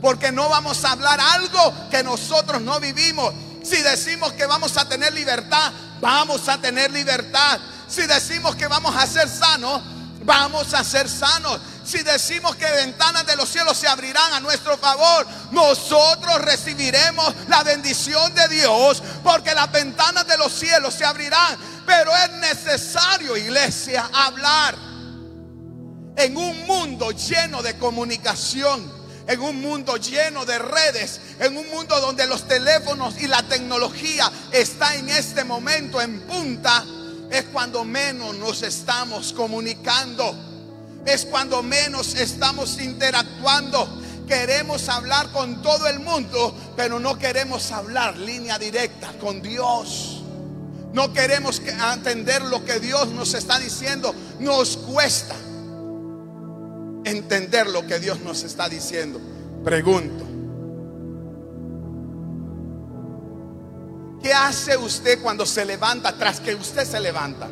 [0.00, 3.34] Porque no vamos a hablar algo que nosotros no vivimos.
[3.64, 7.58] Si decimos que vamos a tener libertad, vamos a tener libertad.
[7.88, 9.82] Si decimos que vamos a ser sanos,
[10.24, 11.60] vamos a ser sanos.
[11.84, 17.62] Si decimos que ventanas de los cielos se abrirán a nuestro favor, nosotros recibiremos la
[17.62, 21.56] bendición de Dios, porque las ventanas de los cielos se abrirán.
[21.86, 24.76] Pero es necesario, iglesia, hablar
[26.16, 32.00] en un mundo lleno de comunicación en un mundo lleno de redes, en un mundo
[32.00, 36.82] donde los teléfonos y la tecnología está en este momento en punta,
[37.30, 40.34] es cuando menos nos estamos comunicando.
[41.04, 43.88] Es cuando menos estamos interactuando.
[44.26, 50.22] Queremos hablar con todo el mundo, pero no queremos hablar línea directa con Dios.
[50.92, 54.14] No queremos entender lo que Dios nos está diciendo.
[54.40, 55.34] Nos cuesta
[57.04, 59.20] entender lo que Dios nos está diciendo.
[59.64, 60.27] Pregunto,
[64.28, 66.12] ¿Qué hace usted cuando se levanta?
[66.12, 67.48] Tras que usted se levanta.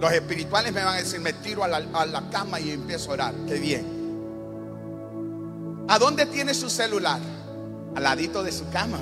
[0.00, 3.32] Los espirituales me van a decir, me tiro a la, cama y empiezo a orar.
[3.46, 3.86] Qué bien.
[5.86, 7.20] ¿A dónde tiene su celular?
[7.94, 8.98] Al ladito de su cama,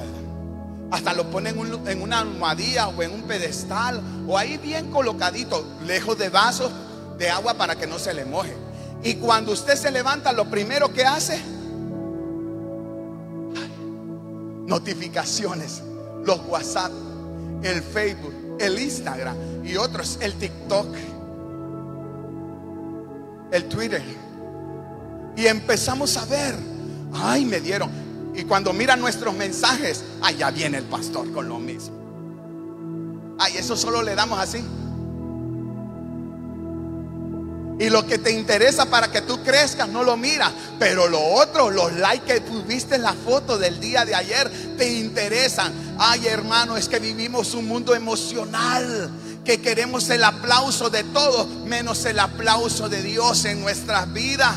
[0.90, 5.66] Hasta lo pone en, en una almohadilla o en un pedestal o ahí bien colocadito,
[5.86, 6.70] lejos de vasos
[7.16, 8.54] de agua para que no se le moje.
[9.02, 11.42] Y cuando usted se levanta, lo primero que hace,
[14.66, 15.80] notificaciones,
[16.26, 16.92] los WhatsApp,
[17.64, 20.94] el Facebook, el Instagram y otros, el TikTok,
[23.50, 24.02] el Twitter.
[25.36, 26.54] Y empezamos a ver,
[27.12, 27.90] ay, me dieron.
[28.34, 31.94] Y cuando miran nuestros mensajes, allá viene el pastor con lo mismo.
[33.38, 34.64] Ay, eso solo le damos así.
[37.78, 40.52] Y lo que te interesa para que tú crezcas no lo miras.
[40.78, 44.92] Pero lo otro, los likes que tuviste en la foto del día de ayer, te
[44.92, 45.72] interesan.
[45.98, 49.10] Ay hermano, es que vivimos un mundo emocional.
[49.44, 54.56] Que queremos el aplauso de todos, menos el aplauso de Dios en nuestras vidas.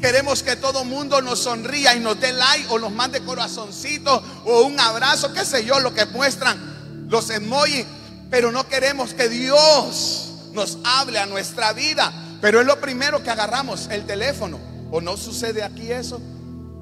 [0.00, 4.62] Queremos que todo mundo nos sonría y nos dé like o nos mande corazoncito o
[4.62, 7.84] un abrazo, qué sé yo, lo que muestran los emojis.
[8.30, 12.12] Pero no queremos que Dios nos hable a nuestra vida.
[12.46, 14.60] Pero es lo primero que agarramos, el teléfono.
[14.92, 16.20] ¿O no sucede aquí eso?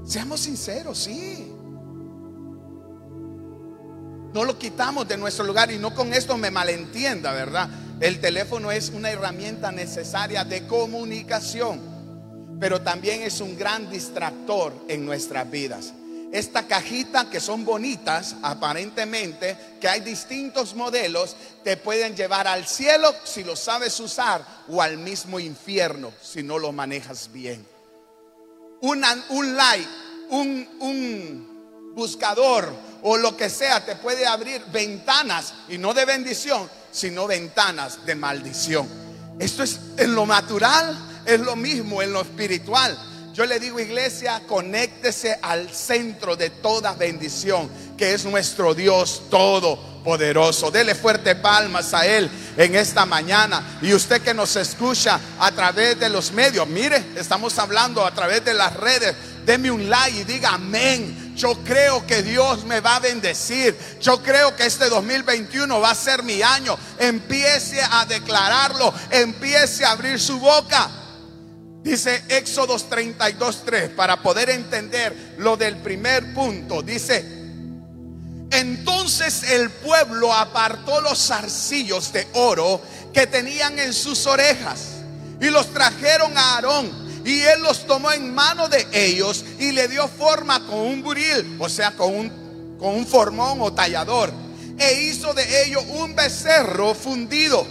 [0.05, 1.51] Seamos sinceros, sí.
[4.35, 7.71] No lo quitamos de nuestro lugar y no con esto me malentienda, ¿verdad?
[7.99, 11.81] El teléfono es una herramienta necesaria de comunicación,
[12.61, 15.95] pero también es un gran distractor en nuestras vidas
[16.35, 23.15] esta cajita que son bonitas, aparentemente, que hay distintos modelos, te pueden llevar al cielo
[23.23, 27.65] si lo sabes usar o al mismo infierno si no lo manejas bien.
[28.81, 29.01] un
[29.57, 29.89] like,
[30.31, 32.69] un, un buscador
[33.03, 38.17] o lo que sea te puede abrir ventanas y no de bendición, sino ventanas de
[38.17, 38.89] maldición.
[39.39, 42.99] Esto es en lo natural, es lo mismo en lo espiritual.
[43.35, 47.69] Yo le digo, iglesia, conéctese al centro de toda bendición,
[47.99, 50.71] que es nuestro Dios todopoderoso.
[50.71, 52.31] Dele fuerte palmas a Él.
[52.57, 53.79] en esta mañana.
[53.83, 58.45] Y usted que nos escucha a través de los medios, mire, estamos hablando a través
[58.45, 59.17] de las redes.
[59.45, 61.35] Deme un like y diga amén.
[61.35, 63.77] Yo creo que Dios me va a bendecir.
[64.01, 66.79] Yo creo que este 2021 va a ser mi año.
[67.01, 68.95] Empiece a declararlo.
[69.11, 70.89] Empiece a abrir su boca.
[71.85, 76.83] Dice Éxodos 32.3 para poder entender lo del primer punto.
[76.83, 77.23] Dice,
[78.51, 82.81] entonces el pueblo apartó los zarcillos de oro
[83.13, 85.03] que tenían en sus orejas
[85.39, 87.05] y los trajeron a Aarón.
[87.23, 91.57] Y él los tomó en mano de ellos y le dio forma con un buril,
[91.59, 94.33] o sea, con un, con un formón o tallador.
[94.79, 97.67] E hizo de ellos un becerro fundido.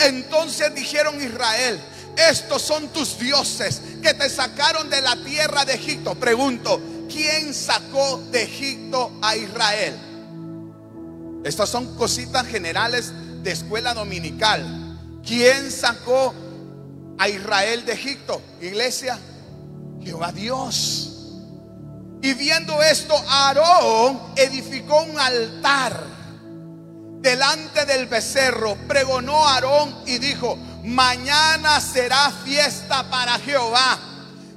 [0.00, 1.80] Entonces dijeron Israel,
[2.16, 6.14] estos son tus dioses que te sacaron de la tierra de Egipto.
[6.14, 9.96] Pregunto, ¿quién sacó de Egipto a Israel?
[11.44, 15.20] Estas son cositas generales de escuela dominical.
[15.26, 16.34] ¿Quién sacó
[17.18, 18.40] a Israel de Egipto?
[18.60, 19.18] Iglesia,
[20.02, 21.08] Jehová Dios.
[22.22, 26.04] Y viendo esto, Aarón edificó un altar
[27.20, 28.76] delante del becerro.
[28.86, 33.98] Pregonó Aarón y dijo, mañana será fiesta para Jehová.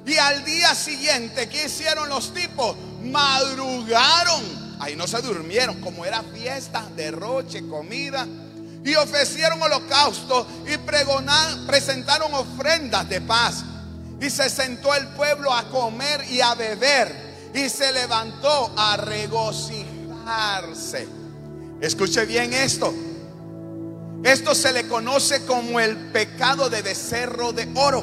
[0.06, 2.76] Y al día siguiente, ¿qué hicieron los tipos?
[3.02, 8.26] Madrugaron Ahí no se durmieron, como era fiesta, derroche, comida.
[8.84, 10.76] Y ofrecieron holocausto y
[11.66, 13.64] presentaron ofrendas de paz.
[14.20, 17.50] Y se sentó el pueblo a comer y a beber.
[17.54, 21.08] Y se levantó a regocijarse.
[21.80, 22.94] Escuche bien esto.
[24.26, 28.02] Esto se le conoce como el pecado de becerro de oro.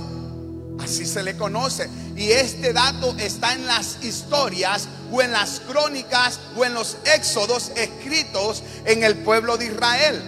[0.80, 1.90] Así se le conoce.
[2.16, 7.74] Y este dato está en las historias o en las crónicas o en los éxodos
[7.76, 10.24] escritos en el pueblo de Israel.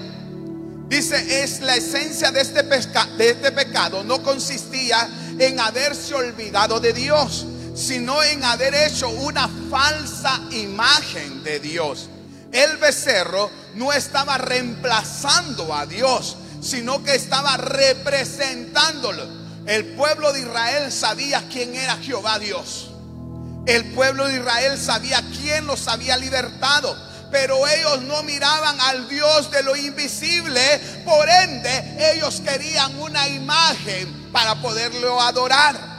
[0.90, 4.04] Dice, es la esencia de este, de este pecado.
[4.04, 11.62] No consistía en haberse olvidado de Dios, sino en haber hecho una falsa imagen de
[11.62, 12.10] Dios.
[12.56, 19.28] El becerro no estaba reemplazando a Dios, sino que estaba representándolo.
[19.66, 22.92] El pueblo de Israel sabía quién era Jehová Dios.
[23.66, 26.96] El pueblo de Israel sabía quién los había libertado.
[27.30, 30.80] Pero ellos no miraban al Dios de lo invisible.
[31.04, 35.95] Por ende, ellos querían una imagen para poderlo adorar.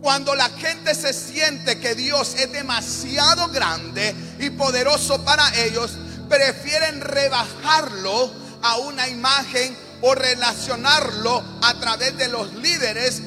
[0.00, 5.92] Cuando la gente se siente que Dios es demasiado grande y poderoso para ellos,
[6.28, 8.30] prefieren rebajarlo
[8.62, 13.22] a una imagen o relacionarlo a través de los líderes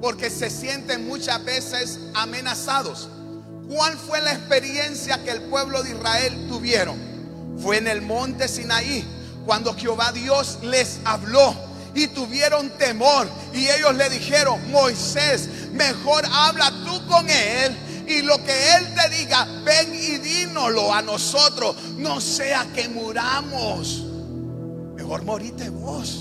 [0.00, 3.08] porque se sienten muchas veces amenazados.
[3.68, 6.96] ¿Cuál fue la experiencia que el pueblo de Israel tuvieron?
[7.62, 9.04] Fue en el monte Sinaí,
[9.44, 11.54] cuando Jehová Dios les habló
[11.94, 13.28] y tuvieron temor.
[13.52, 19.16] Y ellos le dijeron, Moisés, mejor habla tú con él y lo que él te
[19.16, 24.08] diga, ven y dínoslo a nosotros, no sea que muramos
[25.08, 26.18] mejor morite vos,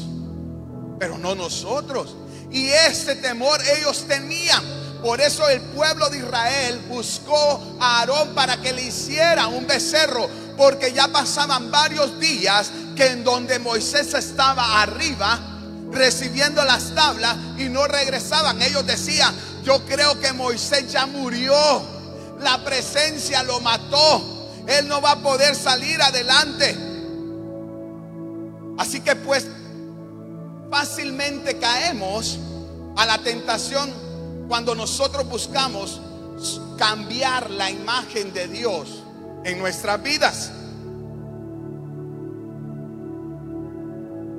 [0.97, 2.15] pero no nosotros.
[2.49, 4.63] Y ese temor ellos tenían.
[5.01, 10.29] Por eso el pueblo de Israel buscó a Aarón para que le hiciera un becerro,
[10.55, 15.56] porque ya pasaban varios días que en donde Moisés estaba arriba
[15.91, 18.61] recibiendo las tablas y no regresaban.
[18.61, 19.33] Ellos decían,
[19.63, 21.55] yo creo que Moisés ya murió,
[22.39, 24.21] la presencia lo mató,
[24.67, 26.75] él no va a poder salir adelante.
[28.77, 29.47] Así que pues
[30.69, 32.37] fácilmente caemos
[32.95, 33.91] a la tentación
[34.47, 36.01] cuando nosotros buscamos
[36.77, 39.03] cambiar la imagen de Dios
[39.43, 40.51] en nuestras vidas.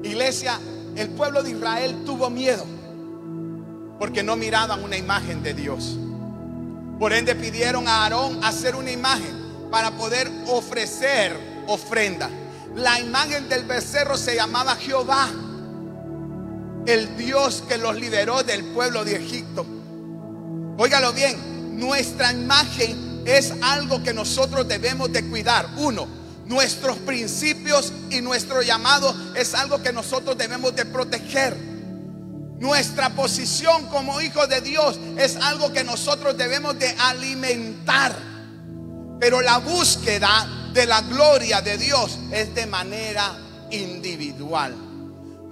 [0.04, 0.58] Iglesia,
[0.98, 2.64] el pueblo de Israel tuvo miedo
[3.98, 5.96] porque no miraban una imagen de Dios.
[6.98, 12.28] Por ende pidieron a Aarón hacer una imagen para poder ofrecer ofrenda.
[12.74, 15.28] La imagen del becerro se llamaba Jehová,
[16.86, 19.66] el Dios que los liberó del pueblo de Egipto.
[20.76, 25.68] Óigalo bien, nuestra imagen es algo que nosotros debemos de cuidar.
[25.76, 26.06] Uno,
[26.48, 31.56] nuestros principios y nuestro llamado es algo que nosotros debemos de proteger.
[32.58, 38.16] Nuestra posición como hijos de Dios es algo que nosotros debemos de alimentar.
[39.20, 43.36] Pero la búsqueda de la gloria de Dios es de manera
[43.70, 44.74] individual.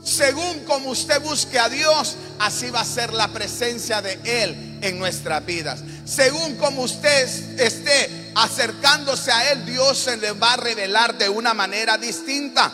[0.03, 4.99] Según como usted busque a Dios, así va a ser la presencia de Él en
[4.99, 5.81] nuestras vidas.
[6.05, 11.55] Según como usted esté acercándose a Él, Dios se le va a revelar de una
[11.55, 12.71] manera distinta.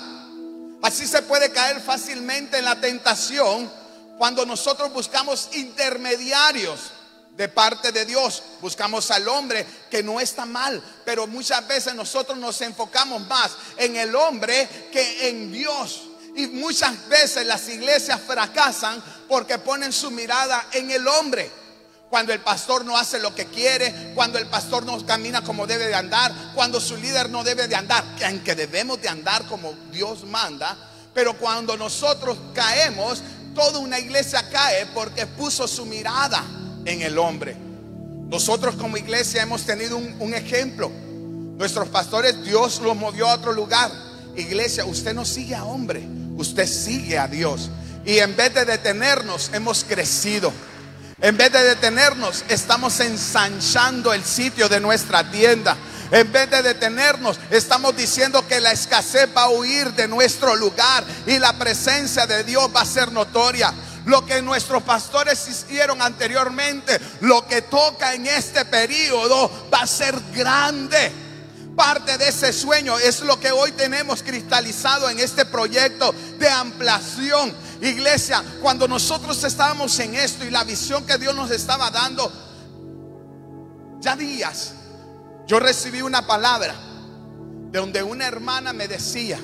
[0.83, 3.71] Así se puede caer fácilmente en la tentación
[4.19, 6.81] cuando nosotros buscamos intermediarios
[7.37, 8.43] de parte de Dios.
[8.61, 13.95] Buscamos al hombre que no está mal, pero muchas veces nosotros nos enfocamos más en
[13.95, 16.03] el hombre que en Dios.
[16.35, 21.62] Y muchas veces las iglesias fracasan porque ponen su mirada en el hombre.
[22.13, 25.87] Cuando el pastor no hace lo que quiere, cuando el pastor no camina como debe
[25.87, 30.25] de andar, cuando su líder no debe de andar, aunque debemos de andar como Dios
[30.25, 30.77] manda,
[31.15, 33.23] pero cuando nosotros caemos,
[33.55, 36.45] toda una iglesia cae porque puso su mirada
[36.85, 37.57] en el hombre.
[38.29, 40.93] Nosotros como iglesia hemos tenido un, ejemplo.
[41.57, 43.91] Nuestros pastores, Dios los movió a otro lugar.
[44.37, 46.07] Iglesia, usted no sigue a hombre,
[46.37, 47.71] usted sigue a Dios.
[48.05, 50.53] Y en vez de detenernos, hemos crecido.
[51.23, 55.77] En vez de detenernos, estamos ensanchando el sitio de nuestra tienda.
[56.11, 61.05] En vez de detenernos, estamos diciendo que la escasez va a huir de nuestro lugar
[61.25, 63.73] y la presencia de Dios va a ser notoria
[64.05, 70.19] lo que nuestros pastores hicieron anteriormente, lo que toca en este periodo va a ser
[70.35, 71.13] grande.
[71.77, 77.55] Parte de ese sueño es lo que hoy tenemos cristalizado en este proyecto de ampliación.
[77.89, 82.31] Iglesia, cuando nosotros estábamos en esto y la visión que Dios nos estaba dando,
[84.01, 84.73] ya días,
[85.47, 86.75] yo recibí una palabra
[87.71, 89.39] de donde una hermana me decía,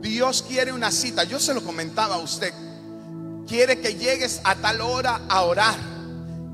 [0.00, 1.24] Dios quiere una cita.
[1.24, 2.52] Yo se lo comentaba a usted
[3.46, 5.76] quiere que llegues a tal hora a orar.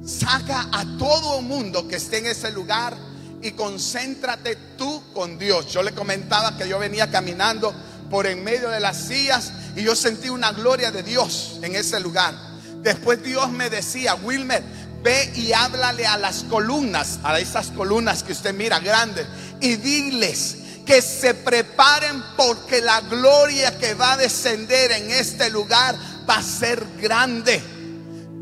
[0.04, 2.96] Saca a todo el mundo que esté en ese lugar
[3.42, 5.66] y concéntrate tú con Dios.
[5.68, 7.72] Yo le comentaba que yo venía caminando
[8.10, 12.00] por en medio de las sillas y yo sentí una gloria de Dios en ese
[12.00, 12.34] lugar.
[12.82, 14.62] Después Dios me decía, Wilmer,
[15.02, 19.26] ve y háblale a las columnas, a esas columnas que usted mira grandes,
[19.60, 20.56] y diles
[20.86, 25.96] que se preparen porque la gloria que va a descender en este lugar
[26.28, 27.62] va a ser grande.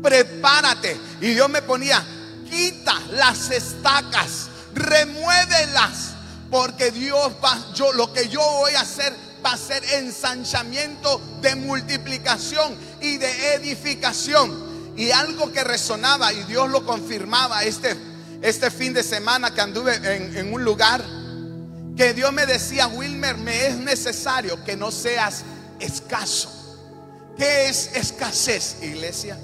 [0.01, 0.97] Prepárate.
[1.19, 2.03] Y yo me ponía,
[2.49, 6.13] quita las estacas, remuévelas,
[6.49, 11.55] porque Dios va, yo lo que yo voy a hacer va a ser ensanchamiento de
[11.55, 14.67] multiplicación y de edificación.
[14.97, 17.95] Y algo que resonaba y Dios lo confirmaba este,
[18.41, 21.01] este fin de semana que anduve en, en un lugar,
[21.95, 25.43] que Dios me decía, Wilmer, me es necesario que no seas
[25.79, 26.51] escaso.
[27.37, 29.37] ¿Qué es escasez, iglesia?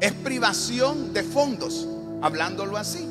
[0.00, 1.86] Es privación de fondos,
[2.20, 3.08] hablándolo así.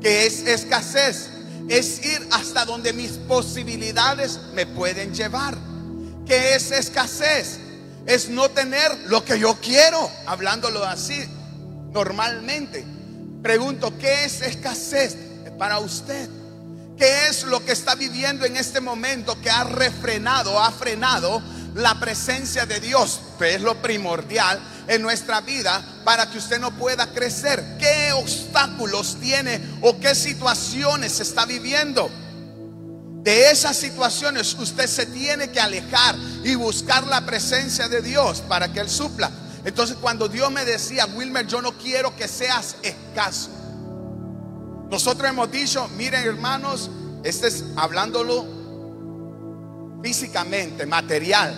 [0.00, 1.30] ¿Qué es escasez?
[1.68, 5.56] Es ir hasta donde mis posibilidades me pueden llevar.
[6.26, 7.58] ¿Qué es escasez?
[8.06, 11.20] Es no tener lo que yo quiero, hablándolo así
[11.92, 12.84] normalmente.
[13.42, 15.16] Pregunto, ¿qué es escasez
[15.58, 16.28] para usted?
[16.96, 21.42] ¿Qué es lo que está viviendo en este momento que ha refrenado, ha frenado
[21.74, 26.72] la presencia de Dios, que es lo primordial en nuestra vida para que usted no
[26.72, 27.76] pueda crecer.
[27.78, 32.10] ¿Qué obstáculos tiene o qué situaciones está viviendo?
[33.22, 38.72] De esas situaciones usted se tiene que alejar y buscar la presencia de Dios para
[38.72, 39.30] que Él supla.
[39.64, 43.50] Entonces cuando Dios me decía, Wilmer, yo no quiero que seas escaso.
[44.90, 46.90] Nosotros hemos dicho, miren hermanos,
[47.22, 48.59] este es hablándolo
[50.02, 51.54] físicamente, material.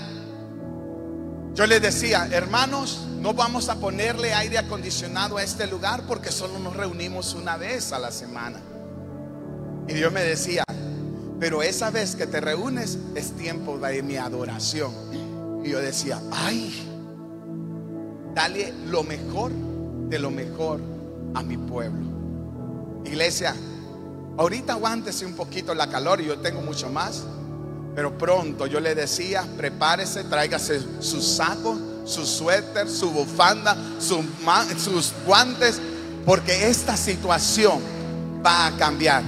[1.55, 6.59] Yo le decía, hermanos, no vamos a ponerle aire acondicionado a este lugar porque solo
[6.59, 8.59] nos reunimos una vez a la semana.
[9.87, 10.65] Y Dios me decía,
[11.39, 14.93] pero esa vez que te reúnes es tiempo de mi adoración.
[15.65, 16.89] Y yo decía, ay,
[18.35, 19.53] dale lo mejor
[20.09, 20.81] de lo mejor
[21.35, 22.07] a mi pueblo.
[23.05, 23.55] Iglesia,
[24.37, 27.25] ahorita aguántese un poquito la calor y yo tengo mucho más.
[27.95, 35.79] Pero pronto yo le decía, prepárese, tráigase su saco, su suéter, su bufanda, sus guantes,
[36.25, 37.81] porque esta situación
[38.45, 39.23] va a cambiar.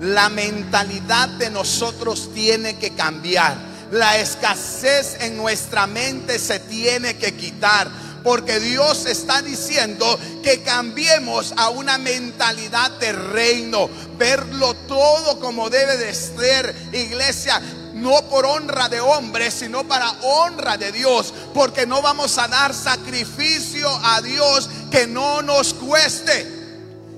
[0.00, 3.56] La mentalidad de nosotros tiene que cambiar.
[3.90, 7.88] La escasez en nuestra mente se tiene que quitar.
[8.22, 13.88] Porque Dios está diciendo que cambiemos a una mentalidad de reino.
[14.18, 16.74] Verlo todo como debe de ser.
[16.92, 17.62] Iglesia,
[17.96, 22.74] no por honra de hombres, sino para honra de Dios, porque no vamos a dar
[22.74, 26.54] sacrificio a Dios que no nos cueste.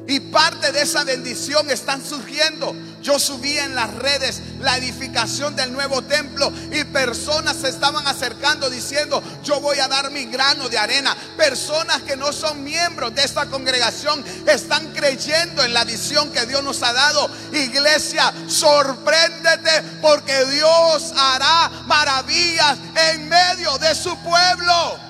[0.07, 5.73] Y parte de esa bendición están surgiendo yo subía en las redes la edificación del
[5.73, 10.79] nuevo templo y personas se estaban acercando diciendo, yo voy a dar mi grano de
[10.79, 11.17] arena.
[11.37, 16.63] Personas que no son miembros de esta congregación están creyendo en la visión que Dios
[16.63, 17.31] nos ha dado.
[17.53, 22.79] Iglesia, sorpréndete porque Dios hará maravillas
[23.13, 25.09] en medio de su pueblo.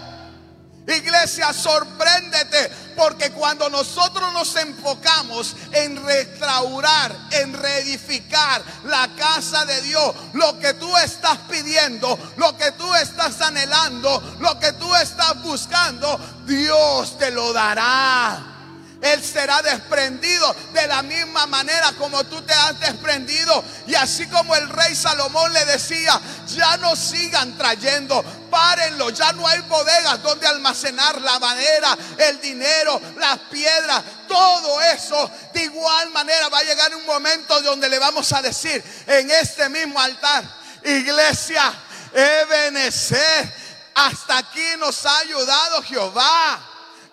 [0.88, 10.16] Iglesia, sorpréndete, porque cuando nosotros nos enfocamos en restaurar, en reedificar la casa de Dios,
[10.32, 16.18] lo que tú estás pidiendo, lo que tú estás anhelando, lo que tú estás buscando,
[16.44, 18.57] Dios te lo dará.
[19.00, 23.64] Él será desprendido de la misma manera como tú te has desprendido.
[23.86, 29.46] Y así como el rey Salomón le decía, ya no sigan trayendo, párenlo, ya no
[29.46, 35.30] hay bodegas donde almacenar la madera, el dinero, las piedras, todo eso.
[35.52, 39.68] De igual manera va a llegar un momento donde le vamos a decir en este
[39.68, 40.42] mismo altar,
[40.84, 41.72] iglesia,
[42.12, 43.54] Ebenezer,
[43.94, 46.67] hasta aquí nos ha ayudado Jehová.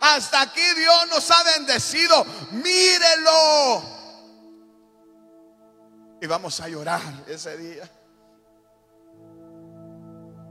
[0.05, 2.23] Hasta aquí Dios nos ha bendecido.
[2.51, 3.83] Mírelo.
[6.21, 7.89] Y vamos a llorar ese día.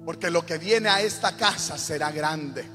[0.05, 2.69] Porque lo que viene a esta casa será grande.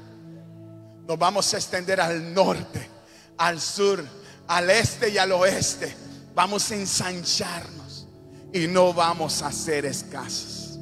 [1.06, 2.88] Nos vamos a extender al norte,
[3.36, 4.02] al sur,
[4.48, 5.94] al este y al oeste.
[6.34, 8.06] Vamos a ensancharnos
[8.54, 10.78] y no vamos a ser escasos.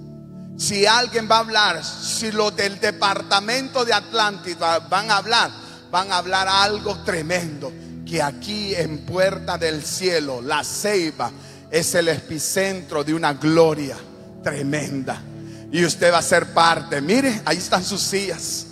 [0.56, 6.12] Si alguien va a hablar, si los del departamento de Atlántida van a hablar, van
[6.12, 7.72] a hablar algo tremendo.
[8.06, 11.30] Que aquí en Puerta del Cielo, la ceiba
[11.70, 13.96] es el epicentro de una gloria
[14.42, 15.20] tremenda.
[15.70, 17.00] Y usted va a ser parte.
[17.00, 18.66] Mire, ahí están sus sillas.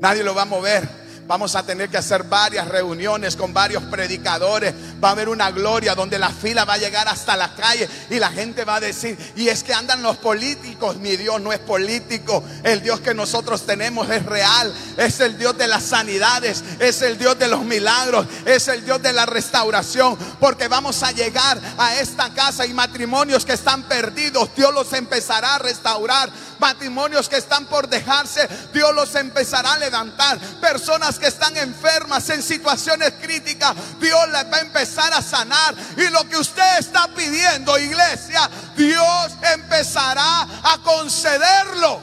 [0.00, 0.99] Nadie lo va a mover.
[1.30, 4.74] Vamos a tener que hacer varias reuniones con varios predicadores.
[5.00, 8.18] Va a haber una gloria donde la fila va a llegar hasta la calle y
[8.18, 10.96] la gente va a decir, y es que andan los políticos.
[10.96, 12.42] Mi Dios no es político.
[12.64, 14.74] El Dios que nosotros tenemos es real.
[14.96, 16.64] Es el Dios de las sanidades.
[16.80, 18.26] Es el Dios de los milagros.
[18.44, 20.16] Es el Dios de la restauración.
[20.40, 24.50] Porque vamos a llegar a esta casa y matrimonios que están perdidos.
[24.56, 26.28] Dios los empezará a restaurar.
[26.58, 28.48] Matrimonios que están por dejarse.
[28.74, 30.36] Dios los empezará a levantar.
[30.60, 35.74] Personas que están enfermas en situaciones críticas, Dios les va a empezar a sanar.
[35.96, 42.00] Y lo que usted está pidiendo, iglesia, Dios empezará a concederlo.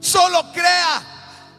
[0.00, 1.02] Solo crea,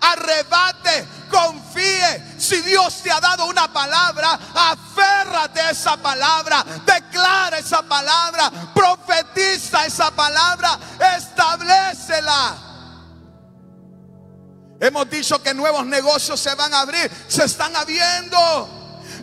[0.01, 2.35] arrebate, confíe.
[2.37, 9.85] Si Dios te ha dado una palabra, aférrate a esa palabra, declara esa palabra, profetiza
[9.85, 10.79] esa palabra,
[11.17, 12.68] establecela.
[14.79, 18.69] Hemos dicho que nuevos negocios se van a abrir, se están abriendo.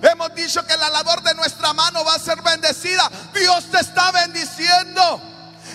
[0.02, 3.10] Hemos dicho que la labor de nuestra mano va a ser bendecida.
[3.32, 5.22] Dios te está bendiciendo.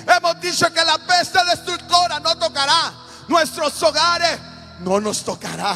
[0.08, 2.94] Hemos dicho que la peste destructora no tocará
[3.28, 4.40] nuestros hogares.
[4.80, 5.76] No nos tocará.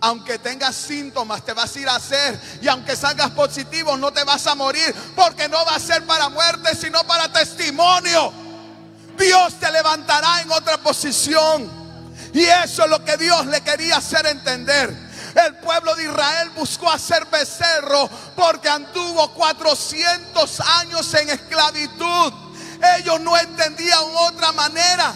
[0.00, 2.40] Aunque tengas síntomas, te vas a ir a hacer.
[2.60, 4.92] Y aunque salgas positivo, no te vas a morir.
[5.14, 8.32] Porque no va a ser para muerte, sino para testimonio.
[9.16, 11.83] Dios te levantará en otra posición.
[12.34, 14.92] Y eso es lo que Dios le quería hacer entender.
[15.36, 22.32] El pueblo de Israel buscó hacer becerro porque anduvo 400 años en esclavitud.
[22.98, 25.14] Ellos no entendían otra manera.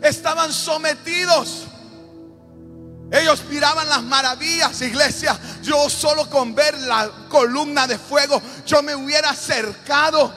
[0.00, 1.64] Estaban sometidos.
[3.10, 5.38] Ellos miraban las maravillas, iglesia.
[5.62, 10.34] Yo solo con ver la columna de fuego, yo me hubiera acercado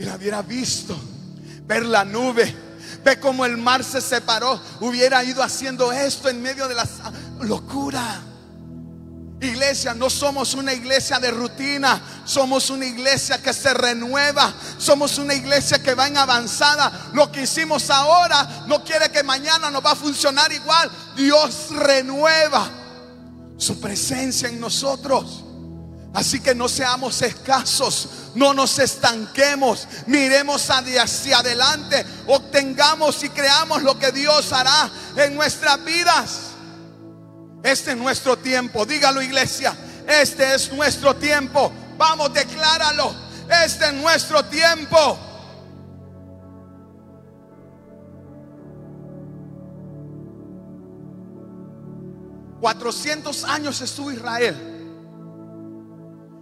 [0.00, 0.98] y la hubiera visto.
[1.64, 2.69] Ver la nube
[3.04, 4.60] Ve cómo el mar se separó.
[4.80, 6.86] Hubiera ido haciendo esto en medio de la
[7.40, 8.22] locura.
[9.40, 15.32] Iglesia, no somos una iglesia de rutina, somos una iglesia que se renueva, somos una
[15.32, 17.10] iglesia que va en avanzada.
[17.14, 20.90] Lo que hicimos ahora no quiere que mañana nos va a funcionar igual.
[21.16, 22.68] Dios renueva
[23.56, 25.44] su presencia en nosotros.
[26.12, 33.96] Así que no seamos escasos, no nos estanquemos, miremos hacia adelante, obtengamos y creamos lo
[33.96, 36.40] que Dios hará en nuestras vidas.
[37.62, 39.72] Este es nuestro tiempo, dígalo iglesia,
[40.08, 41.72] este es nuestro tiempo.
[41.96, 43.14] Vamos, decláralo,
[43.64, 45.18] este es nuestro tiempo.
[52.60, 54.79] Cuatrocientos años estuvo Israel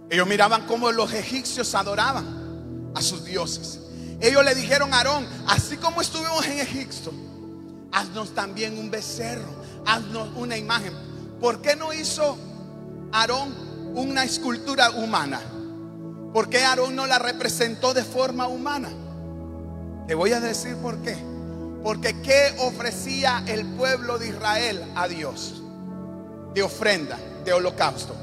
[0.09, 3.79] ellos miraban cómo los egipcios adoraban a sus dioses.
[4.19, 7.13] Ellos le dijeron a Aarón, así como estuvimos en Egipto,
[7.91, 9.47] haznos también un becerro,
[9.85, 10.93] haznos una imagen.
[11.39, 12.37] ¿Por qué no hizo
[13.11, 13.55] Aarón
[13.95, 15.39] una escultura humana?
[16.33, 18.89] ¿Por qué Aarón no la representó de forma humana?
[20.07, 21.17] Te voy a decir por qué.
[21.83, 25.61] Porque ¿qué ofrecía el pueblo de Israel a Dios?
[26.53, 28.15] De ofrenda, de holocausto.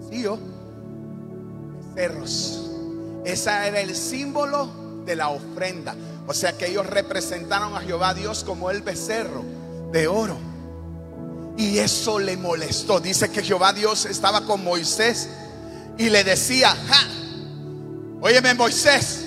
[0.00, 0.38] Sencillo.
[1.94, 2.60] Cerros.
[3.24, 5.94] Ese era el símbolo de la ofrenda.
[6.26, 9.44] O sea que ellos representaron a Jehová Dios como el becerro
[9.92, 10.36] de oro.
[11.56, 13.00] Y eso le molestó.
[13.00, 15.28] Dice que Jehová Dios estaba con Moisés
[15.98, 17.08] y le decía, ja,
[18.20, 19.24] óyeme Moisés,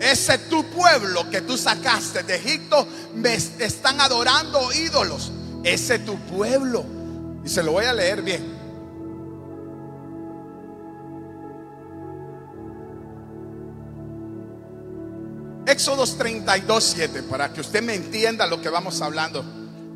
[0.00, 5.30] ese tu pueblo que tú sacaste de Egipto me están adorando ídolos.
[5.62, 6.84] Ese tu pueblo.
[7.44, 8.59] Y se lo voy a leer bien.
[15.70, 19.44] Éxodos 32, 7, para que usted me entienda lo que vamos hablando.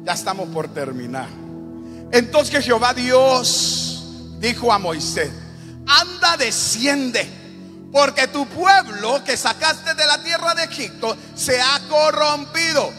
[0.05, 1.29] Ya estamos por terminar.
[2.12, 4.05] Entonces Jehová Dios
[4.39, 5.33] dijo a Moisés,
[5.85, 7.29] anda, desciende,
[7.91, 12.93] porque tu pueblo que sacaste de la tierra de Egipto se ha corrompido.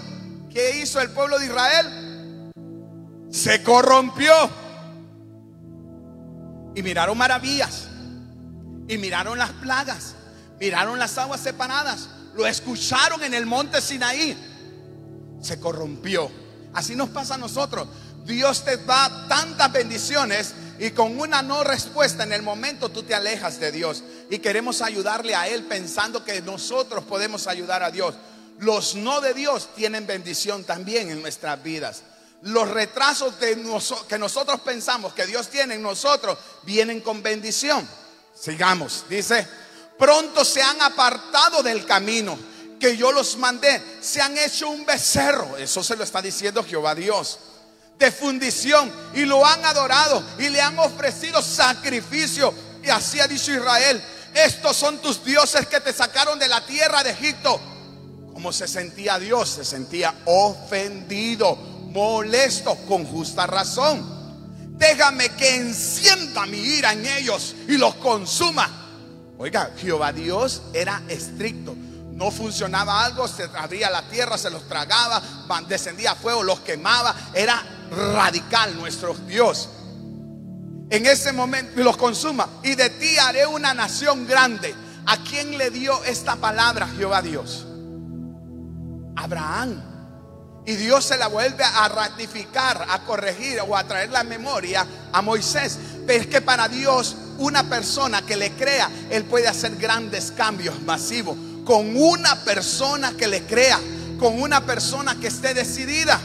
[0.49, 2.51] ¿Qué hizo el pueblo de Israel?
[3.31, 4.33] Se corrompió.
[6.75, 7.87] Y miraron maravillas.
[8.89, 10.15] Y miraron las plagas.
[10.59, 14.37] Miraron las aguas separadas lo escucharon en el monte Sinaí,
[15.41, 16.29] se corrompió.
[16.73, 17.87] Así nos pasa a nosotros.
[18.25, 23.15] Dios te da tantas bendiciones y con una no respuesta en el momento tú te
[23.15, 28.15] alejas de Dios y queremos ayudarle a Él pensando que nosotros podemos ayudar a Dios.
[28.59, 32.03] Los no de Dios tienen bendición también en nuestras vidas.
[32.41, 37.87] Los retrasos que nosotros pensamos que Dios tiene en nosotros vienen con bendición.
[38.33, 39.47] Sigamos, dice
[39.97, 42.37] pronto se han apartado del camino
[42.79, 46.93] que yo los mandé, se han hecho un becerro, eso se lo está diciendo Jehová
[46.93, 47.39] Dios,
[47.97, 52.53] de fundición, y lo han adorado y le han ofrecido sacrificio.
[52.83, 57.03] Y así ha dicho Israel, estos son tus dioses que te sacaron de la tierra
[57.03, 57.59] de Egipto.
[58.33, 64.13] Como se sentía Dios, se sentía ofendido, molesto, con justa razón.
[64.77, 68.84] Déjame que encienda mi ira en ellos y los consuma
[69.37, 71.75] Oiga, Jehová Dios era estricto.
[72.13, 75.21] No funcionaba algo, se abría la tierra, se los tragaba,
[75.67, 77.13] descendía a fuego, los quemaba.
[77.33, 77.61] Era
[77.91, 79.69] radical nuestro Dios.
[80.89, 82.47] En ese momento los consuma.
[82.63, 84.73] Y de ti haré una nación grande.
[85.07, 87.65] ¿A quién le dio esta palabra Jehová Dios?
[89.17, 89.83] Abraham.
[90.65, 95.21] Y Dios se la vuelve a ratificar, a corregir o a traer la memoria a
[95.21, 95.77] Moisés.
[96.07, 100.81] Pero es que para Dios una persona que le crea, Él puede hacer grandes cambios
[100.81, 101.37] masivos.
[101.65, 103.79] Con una persona que le crea,
[104.19, 106.19] con una persona que esté decidida.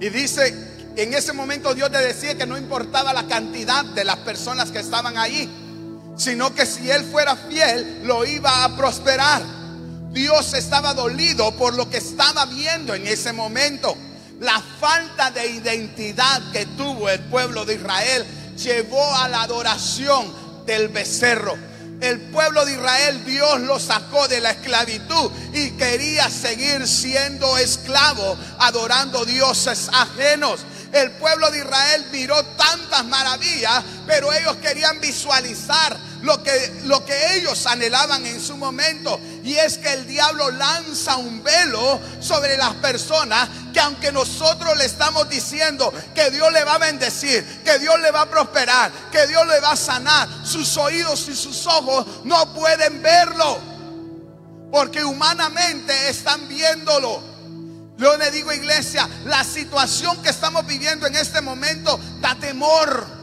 [0.00, 0.54] Y dice,
[0.96, 4.78] en ese momento Dios le decía que no importaba la cantidad de las personas que
[4.78, 5.48] estaban ahí,
[6.16, 9.42] sino que si él fuera fiel, lo iba a prosperar.
[10.10, 13.96] Dios estaba dolido por lo que estaba viendo en ese momento.
[14.40, 18.26] La falta de identidad que tuvo el pueblo de Israel
[18.56, 21.58] llevó a la adoración del becerro.
[22.00, 28.38] El pueblo de Israel, Dios lo sacó de la esclavitud y quería seguir siendo esclavo,
[28.58, 30.60] adorando dioses ajenos.
[30.90, 37.36] El pueblo de Israel miró tantas maravillas, pero ellos querían visualizar lo que, lo que
[37.36, 39.20] ellos anhelaban en su momento.
[39.44, 44.84] Y es que el diablo lanza un velo sobre las personas que aunque nosotros le
[44.84, 49.26] estamos diciendo que Dios le va a bendecir, que Dios le va a prosperar, que
[49.26, 53.58] Dios le va a sanar, sus oídos y sus ojos no pueden verlo.
[54.70, 57.30] Porque humanamente están viéndolo.
[57.96, 63.19] Yo le digo iglesia, la situación que estamos viviendo en este momento da temor.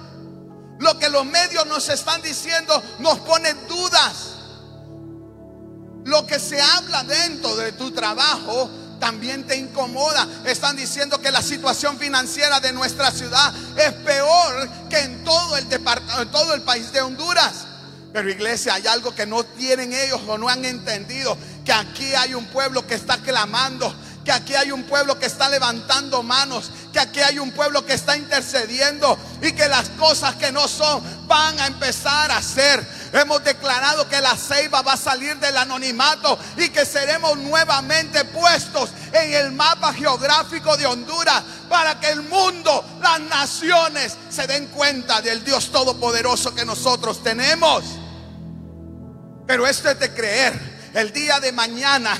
[0.79, 4.35] Lo que los medios nos están diciendo nos pone dudas.
[6.05, 8.69] Lo que se habla dentro de tu trabajo
[8.99, 10.27] también te incomoda.
[10.45, 15.67] Están diciendo que la situación financiera de nuestra ciudad es peor que en todo el
[15.71, 17.65] en todo el país de Honduras.
[18.13, 22.33] Pero iglesia, hay algo que no tienen ellos o no han entendido, que aquí hay
[22.33, 23.93] un pueblo que está clamando,
[24.27, 27.93] que aquí hay un pueblo que está levantando manos, que aquí hay un pueblo que
[27.93, 32.85] está intercediendo y que las cosas que no son van a empezar a ser.
[33.13, 38.89] Hemos declarado que la ceiba va a salir del anonimato y que seremos nuevamente puestos
[39.13, 45.21] en el mapa geográfico de Honduras para que el mundo, las naciones se den cuenta
[45.21, 47.85] del Dios Todopoderoso que nosotros tenemos.
[49.47, 50.91] Pero esto es de creer.
[50.93, 52.17] El día de mañana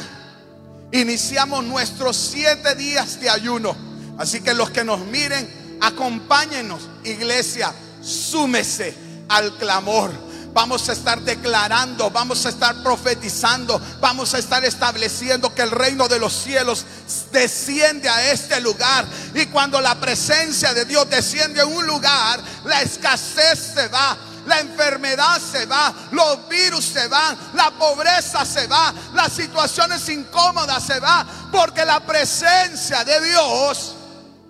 [0.92, 3.76] Iniciamos nuestros siete días de ayuno.
[4.18, 8.96] Así que los que nos miren acompáñenos, iglesia, súmese
[9.30, 10.28] al clamor
[10.58, 16.08] vamos a estar declarando, vamos a estar profetizando, vamos a estar estableciendo que el reino
[16.08, 16.84] de los cielos
[17.32, 19.06] desciende a este lugar.
[19.36, 24.18] Y cuando la presencia de Dios desciende a un lugar, la escasez se va.
[24.48, 30.84] La enfermedad se va, los virus se van, la pobreza se va, las situaciones incómodas
[30.84, 33.96] se va, porque la presencia de Dios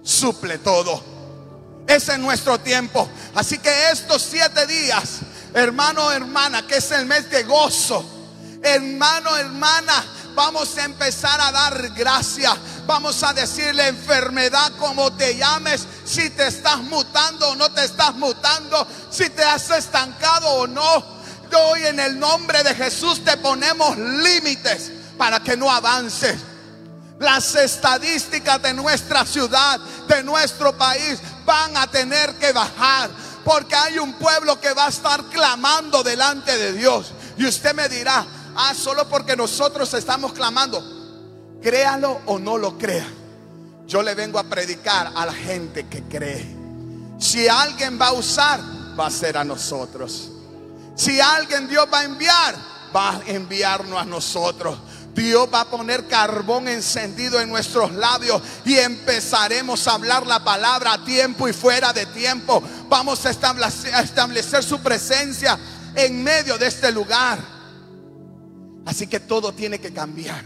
[0.04, 1.04] suple todo.
[1.86, 3.10] Ese es nuestro tiempo.
[3.36, 5.20] Así que estos siete días
[5.54, 8.06] hermano, hermana, que es el mes de gozo.
[8.62, 10.06] Hermano, hermana,
[10.38, 12.54] vamos a empezar a dar gracias.
[12.86, 18.14] Vamos a decirle enfermedad como te llames, si te estás mutando o no te estás
[18.14, 21.18] mutando, si te has estancado o no.
[21.54, 26.38] Hoy en el nombre de Jesús te ponemos límites para que no avances.
[27.18, 33.10] Las estadísticas de nuestra ciudad, de nuestro país, van a tener que bajar
[33.44, 37.12] porque hay un pueblo que va a estar clamando delante de Dios.
[37.38, 38.26] Y usted me dirá,
[38.58, 40.84] ah, solo porque nosotros estamos clamando.
[41.62, 43.08] Créalo o no lo crea.
[43.88, 46.46] Yo le vengo a predicar a la gente que cree.
[47.20, 48.60] Si alguien va a usar,
[49.00, 50.32] va a ser a nosotros.
[50.96, 52.56] Si alguien Dios va a enviar,
[52.96, 54.78] va a enviarnos a nosotros.
[55.14, 60.94] Dios va a poner carbón encendido en nuestros labios y empezaremos a hablar la palabra
[60.94, 62.62] a tiempo y fuera de tiempo.
[62.88, 65.58] Vamos a establecer, su presencia
[65.96, 67.57] en medio de este lugar.
[68.88, 70.44] Así que todo tiene que cambiar.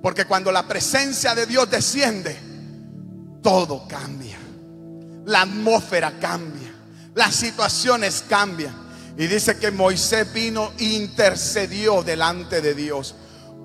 [0.00, 2.34] Porque cuando la presencia de Dios desciende,
[3.42, 4.38] todo cambia.
[5.26, 6.72] La atmósfera cambia.
[7.14, 8.74] Las situaciones cambian.
[9.18, 13.14] Y dice que Moisés vino e intercedió delante de Dios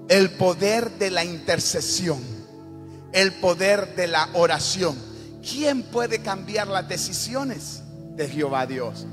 [0.09, 2.22] el poder de la intercesión,
[3.14, 4.97] el poder de la oración.
[5.41, 7.82] ¿Quién puede cambiar las decisiones
[8.18, 9.05] de Jehová Dios?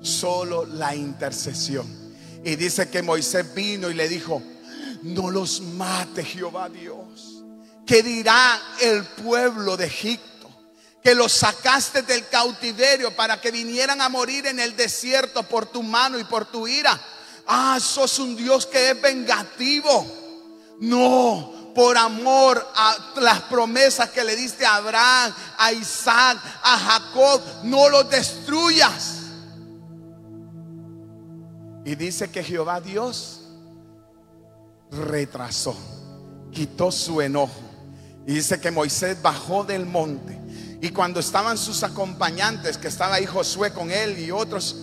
[0.00, 2.07] Solo la intercesión.
[2.44, 4.42] Y dice que Moisés vino y le dijo,
[5.02, 7.42] no los mate Jehová Dios.
[7.86, 10.48] ¿Qué dirá el pueblo de Egipto?
[11.02, 15.82] Que los sacaste del cautiverio para que vinieran a morir en el desierto por tu
[15.82, 17.00] mano y por tu ira.
[17.46, 20.18] Ah, sos un Dios que es vengativo
[20.80, 27.40] no, por amor a las promesas que le diste a Abraham, a Isaac, a Jacob,
[27.64, 29.17] no los destruyas.
[31.84, 33.42] Y dice que Jehová Dios
[34.90, 35.76] retrasó,
[36.52, 37.60] quitó su enojo.
[38.26, 40.38] Y dice que Moisés bajó del monte.
[40.80, 44.76] Y cuando estaban sus acompañantes, que estaba ahí Josué con él y otros,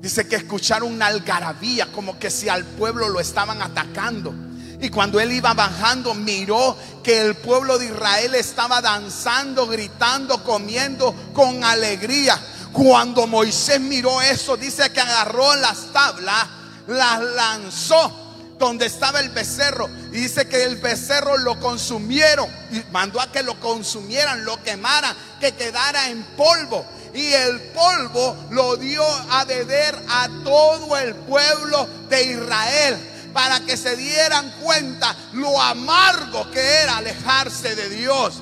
[0.00, 4.34] dice que escucharon una algarabía, como que si al pueblo lo estaban atacando.
[4.80, 11.14] Y cuando él iba bajando, miró que el pueblo de Israel estaba danzando, gritando, comiendo
[11.34, 12.40] con alegría.
[12.72, 16.46] Cuando Moisés miró eso, dice que agarró las tablas,
[16.86, 18.20] las lanzó
[18.58, 19.88] donde estaba el becerro.
[20.12, 22.48] Y dice que el becerro lo consumieron.
[22.70, 26.84] Y mandó a que lo consumieran, lo quemaran, que quedara en polvo.
[27.12, 33.76] Y el polvo lo dio a beber a todo el pueblo de Israel para que
[33.76, 38.34] se dieran cuenta lo amargo que era alejarse de Dios.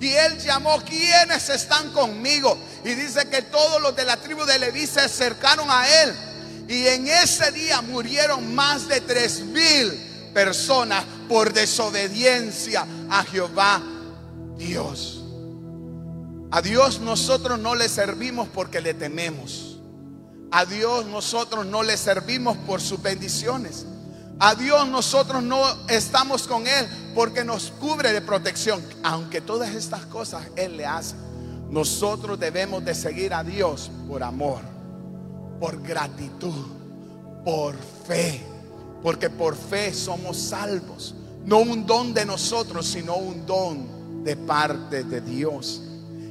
[0.00, 2.58] Y él llamó, ¿quiénes están conmigo?
[2.84, 6.14] Y dice que todos los de la tribu de Leví se acercaron a él.
[6.68, 9.92] Y en ese día murieron más de tres mil
[10.34, 13.82] personas por desobediencia a Jehová
[14.58, 15.22] Dios.
[16.50, 19.78] A Dios nosotros no le servimos porque le tememos.
[20.50, 23.86] A Dios nosotros no le servimos por sus bendiciones.
[24.40, 28.82] A Dios nosotros no estamos con Él porque nos cubre de protección.
[29.02, 31.14] Aunque todas estas cosas Él le hace.
[31.70, 34.60] Nosotros debemos de seguir a Dios por amor,
[35.60, 36.66] por gratitud,
[37.44, 37.76] por
[38.06, 38.40] fe.
[39.02, 41.14] Porque por fe somos salvos.
[41.44, 45.82] No un don de nosotros, sino un don de parte de Dios.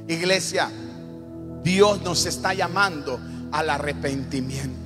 [0.08, 0.70] Iglesia,
[1.62, 3.18] Dios nos está llamando
[3.52, 4.83] al arrepentimiento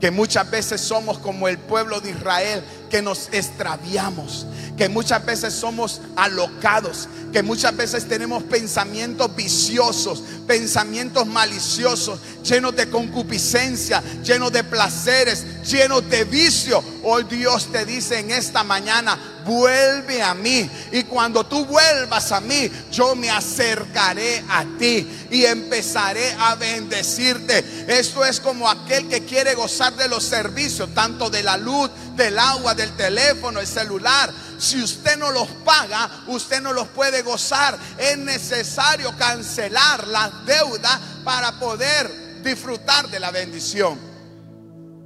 [0.00, 4.46] que muchas veces somos como el pueblo de Israel, que nos extraviamos,
[4.76, 12.88] que muchas veces somos alocados, que muchas veces tenemos pensamientos viciosos, pensamientos maliciosos, llenos de
[12.88, 16.82] concupiscencia, llenos de placeres, llenos de vicio.
[17.04, 20.68] Hoy Dios te dice en esta mañana, vuelve a mí.
[20.90, 27.84] Y cuando tú vuelvas a mí, yo me acercaré a ti y empezaré a bendecirte.
[27.86, 32.38] Esto es como aquel que quiere gozar de los servicios, tanto de la luz, del
[32.38, 34.32] agua, del teléfono, el celular.
[34.58, 37.78] Si usted no los paga, usted no los puede gozar.
[37.96, 43.98] Es necesario cancelar las deudas para poder disfrutar de la bendición.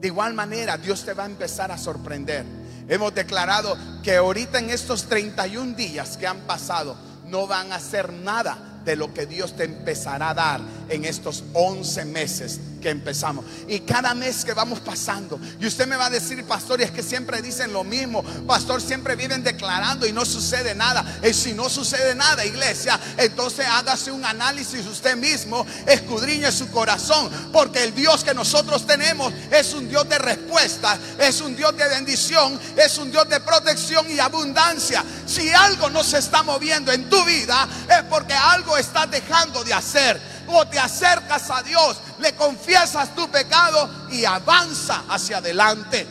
[0.01, 2.45] De igual manera, Dios te va a empezar a sorprender.
[2.89, 6.97] Hemos declarado que ahorita en estos 31 días que han pasado,
[7.27, 10.61] no van a hacer nada de lo que Dios te empezará a dar
[10.93, 13.45] en estos 11 meses que empezamos.
[13.69, 16.91] Y cada mes que vamos pasando, y usted me va a decir, pastor, y es
[16.91, 21.21] que siempre dicen lo mismo, pastor, siempre viven declarando y no sucede nada.
[21.23, 27.31] Y si no sucede nada, iglesia, entonces hágase un análisis usted mismo, escudriñe su corazón,
[27.53, 31.89] porque el Dios que nosotros tenemos es un Dios de respuesta, es un Dios de
[31.89, 35.05] bendición, es un Dios de protección y abundancia.
[35.25, 39.73] Si algo no se está moviendo en tu vida, es porque algo estás dejando de
[39.73, 46.07] hacer te acercas a Dios, le confiesas tu pecado y avanza hacia adelante.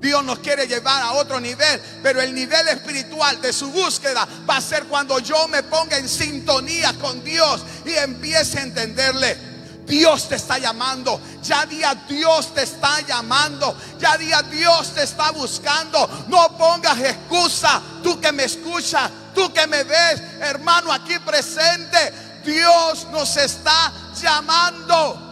[0.00, 4.58] Dios nos quiere llevar a otro nivel, pero el nivel espiritual de su búsqueda va
[4.58, 9.54] a ser cuando yo me ponga en sintonía con Dios y empiece a entenderle.
[9.86, 11.20] Dios te está llamando.
[11.42, 13.76] Ya día Dios te está llamando.
[13.98, 16.26] Ya día Dios te está buscando.
[16.28, 17.80] No pongas excusa.
[18.02, 22.12] Tú que me escuchas, tú que me ves, hermano aquí presente.
[22.44, 25.24] Dios nos está llamando.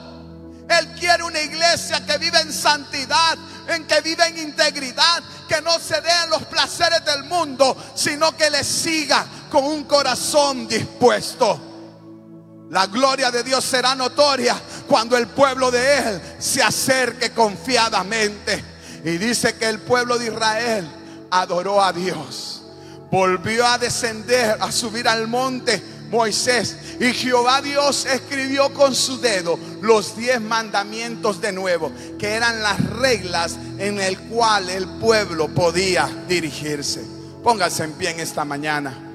[0.68, 3.36] Él quiere una iglesia que vive en santidad,
[3.68, 8.36] en que vive en integridad, que no se dé en los placeres del mundo, sino
[8.36, 11.60] que le siga con un corazón dispuesto.
[12.70, 14.56] La gloria de Dios será notoria
[14.88, 18.64] cuando el pueblo de Él se acerque confiadamente.
[19.04, 20.88] Y dice que el pueblo de Israel
[21.30, 22.62] adoró a Dios.
[23.10, 26.76] Volvió a descender, a subir al monte Moisés.
[27.00, 32.78] Y Jehová Dios escribió con su dedo los diez mandamientos de nuevo, que eran las
[32.90, 37.02] reglas en el cual el pueblo podía dirigirse.
[37.42, 39.08] Póngase en pie en esta mañana.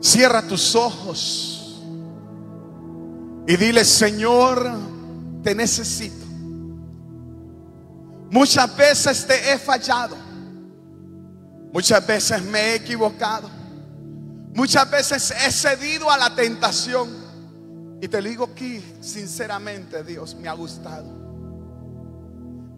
[0.00, 1.80] Cierra tus ojos
[3.46, 4.70] y dile, Señor,
[5.42, 6.19] te necesito.
[8.30, 10.16] Muchas veces te he fallado.
[11.72, 13.50] Muchas veces me he equivocado.
[14.54, 17.08] Muchas veces he cedido a la tentación.
[18.00, 21.06] Y te digo aquí, sinceramente, Dios, me ha gustado.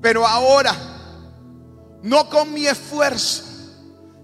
[0.01, 0.75] Pero ahora,
[2.03, 3.45] no con mi esfuerzo,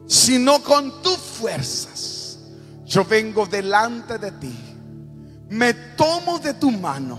[0.06, 2.38] sino con tus fuerzas,
[2.84, 4.58] yo vengo delante de ti.
[5.50, 7.18] Me tomo de tu mano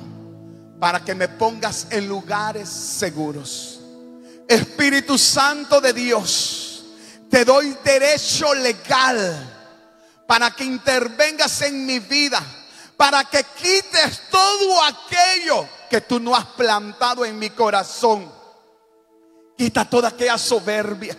[0.80, 3.79] para que me pongas en lugares seguros
[4.50, 6.84] Espíritu Santo de Dios,
[7.30, 9.56] te doy derecho legal
[10.26, 12.42] para que intervengas en mi vida,
[12.98, 18.28] para que quites todo aquello que tú no has plantado en mi corazón.
[19.56, 21.16] Quita toda aquella soberbia,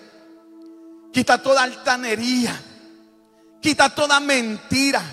[1.12, 2.60] quita toda altanería,
[3.62, 5.04] quita toda mentira,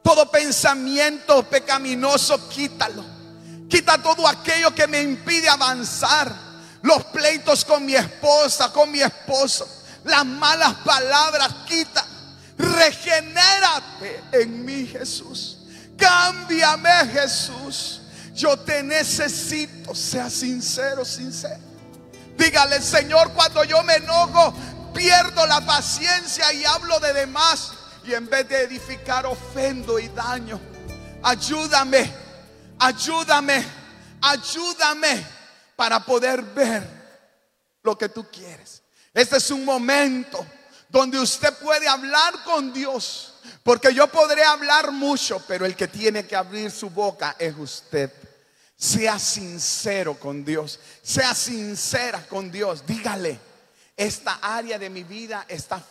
[0.00, 3.04] todo pensamiento pecaminoso, quítalo.
[3.68, 6.49] Quita todo aquello que me impide avanzar
[6.82, 9.68] los pleitos con mi esposa, con mi esposo,
[10.04, 12.04] las malas palabras, quita.
[12.56, 15.58] Regenérate en mí, Jesús.
[15.96, 18.00] Cámbiame, Jesús.
[18.34, 19.94] Yo te necesito.
[19.94, 21.60] Sea sincero, sincero.
[22.36, 24.54] Dígale, Señor, cuando yo me enojo,
[24.94, 27.72] pierdo la paciencia y hablo de demás.
[28.04, 30.58] Y en vez de edificar, ofendo y daño.
[31.22, 32.10] Ayúdame,
[32.78, 33.62] ayúdame,
[34.22, 35.39] ayúdame
[35.80, 36.86] para poder ver
[37.82, 38.82] lo que tú quieres.
[39.14, 40.46] Este es un momento
[40.90, 43.32] donde usted puede hablar con Dios.
[43.62, 48.12] Porque yo podré hablar mucho, pero el que tiene que abrir su boca es usted.
[48.76, 50.78] Sea sincero con Dios.
[51.02, 52.84] Sea sincera con Dios.
[52.86, 53.40] Dígale,
[53.96, 55.82] esta área de mi vida está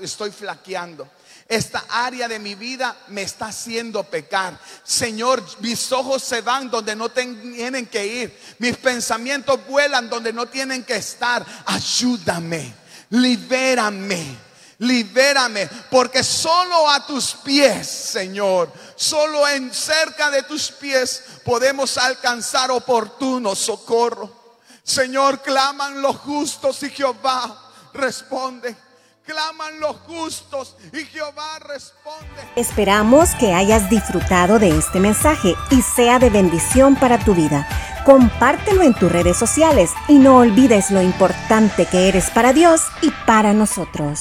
[0.00, 1.08] estoy flaqueando.
[1.48, 4.58] Esta área de mi vida me está haciendo pecar.
[4.82, 8.38] Señor, mis ojos se van donde no tienen que ir.
[8.58, 11.44] Mis pensamientos vuelan donde no tienen que estar.
[11.66, 12.74] Ayúdame,
[13.10, 14.44] libérame.
[14.78, 22.72] Libérame, porque solo a tus pies, Señor, solo en cerca de tus pies podemos alcanzar
[22.72, 24.58] oportuno socorro.
[24.82, 28.76] Señor, claman los justos y Jehová responde
[29.24, 32.42] claman los justos y Jehová responde.
[32.56, 37.66] Esperamos que hayas disfrutado de este mensaje y sea de bendición para tu vida.
[38.04, 43.10] Compártelo en tus redes sociales y no olvides lo importante que eres para Dios y
[43.26, 44.20] para nosotros.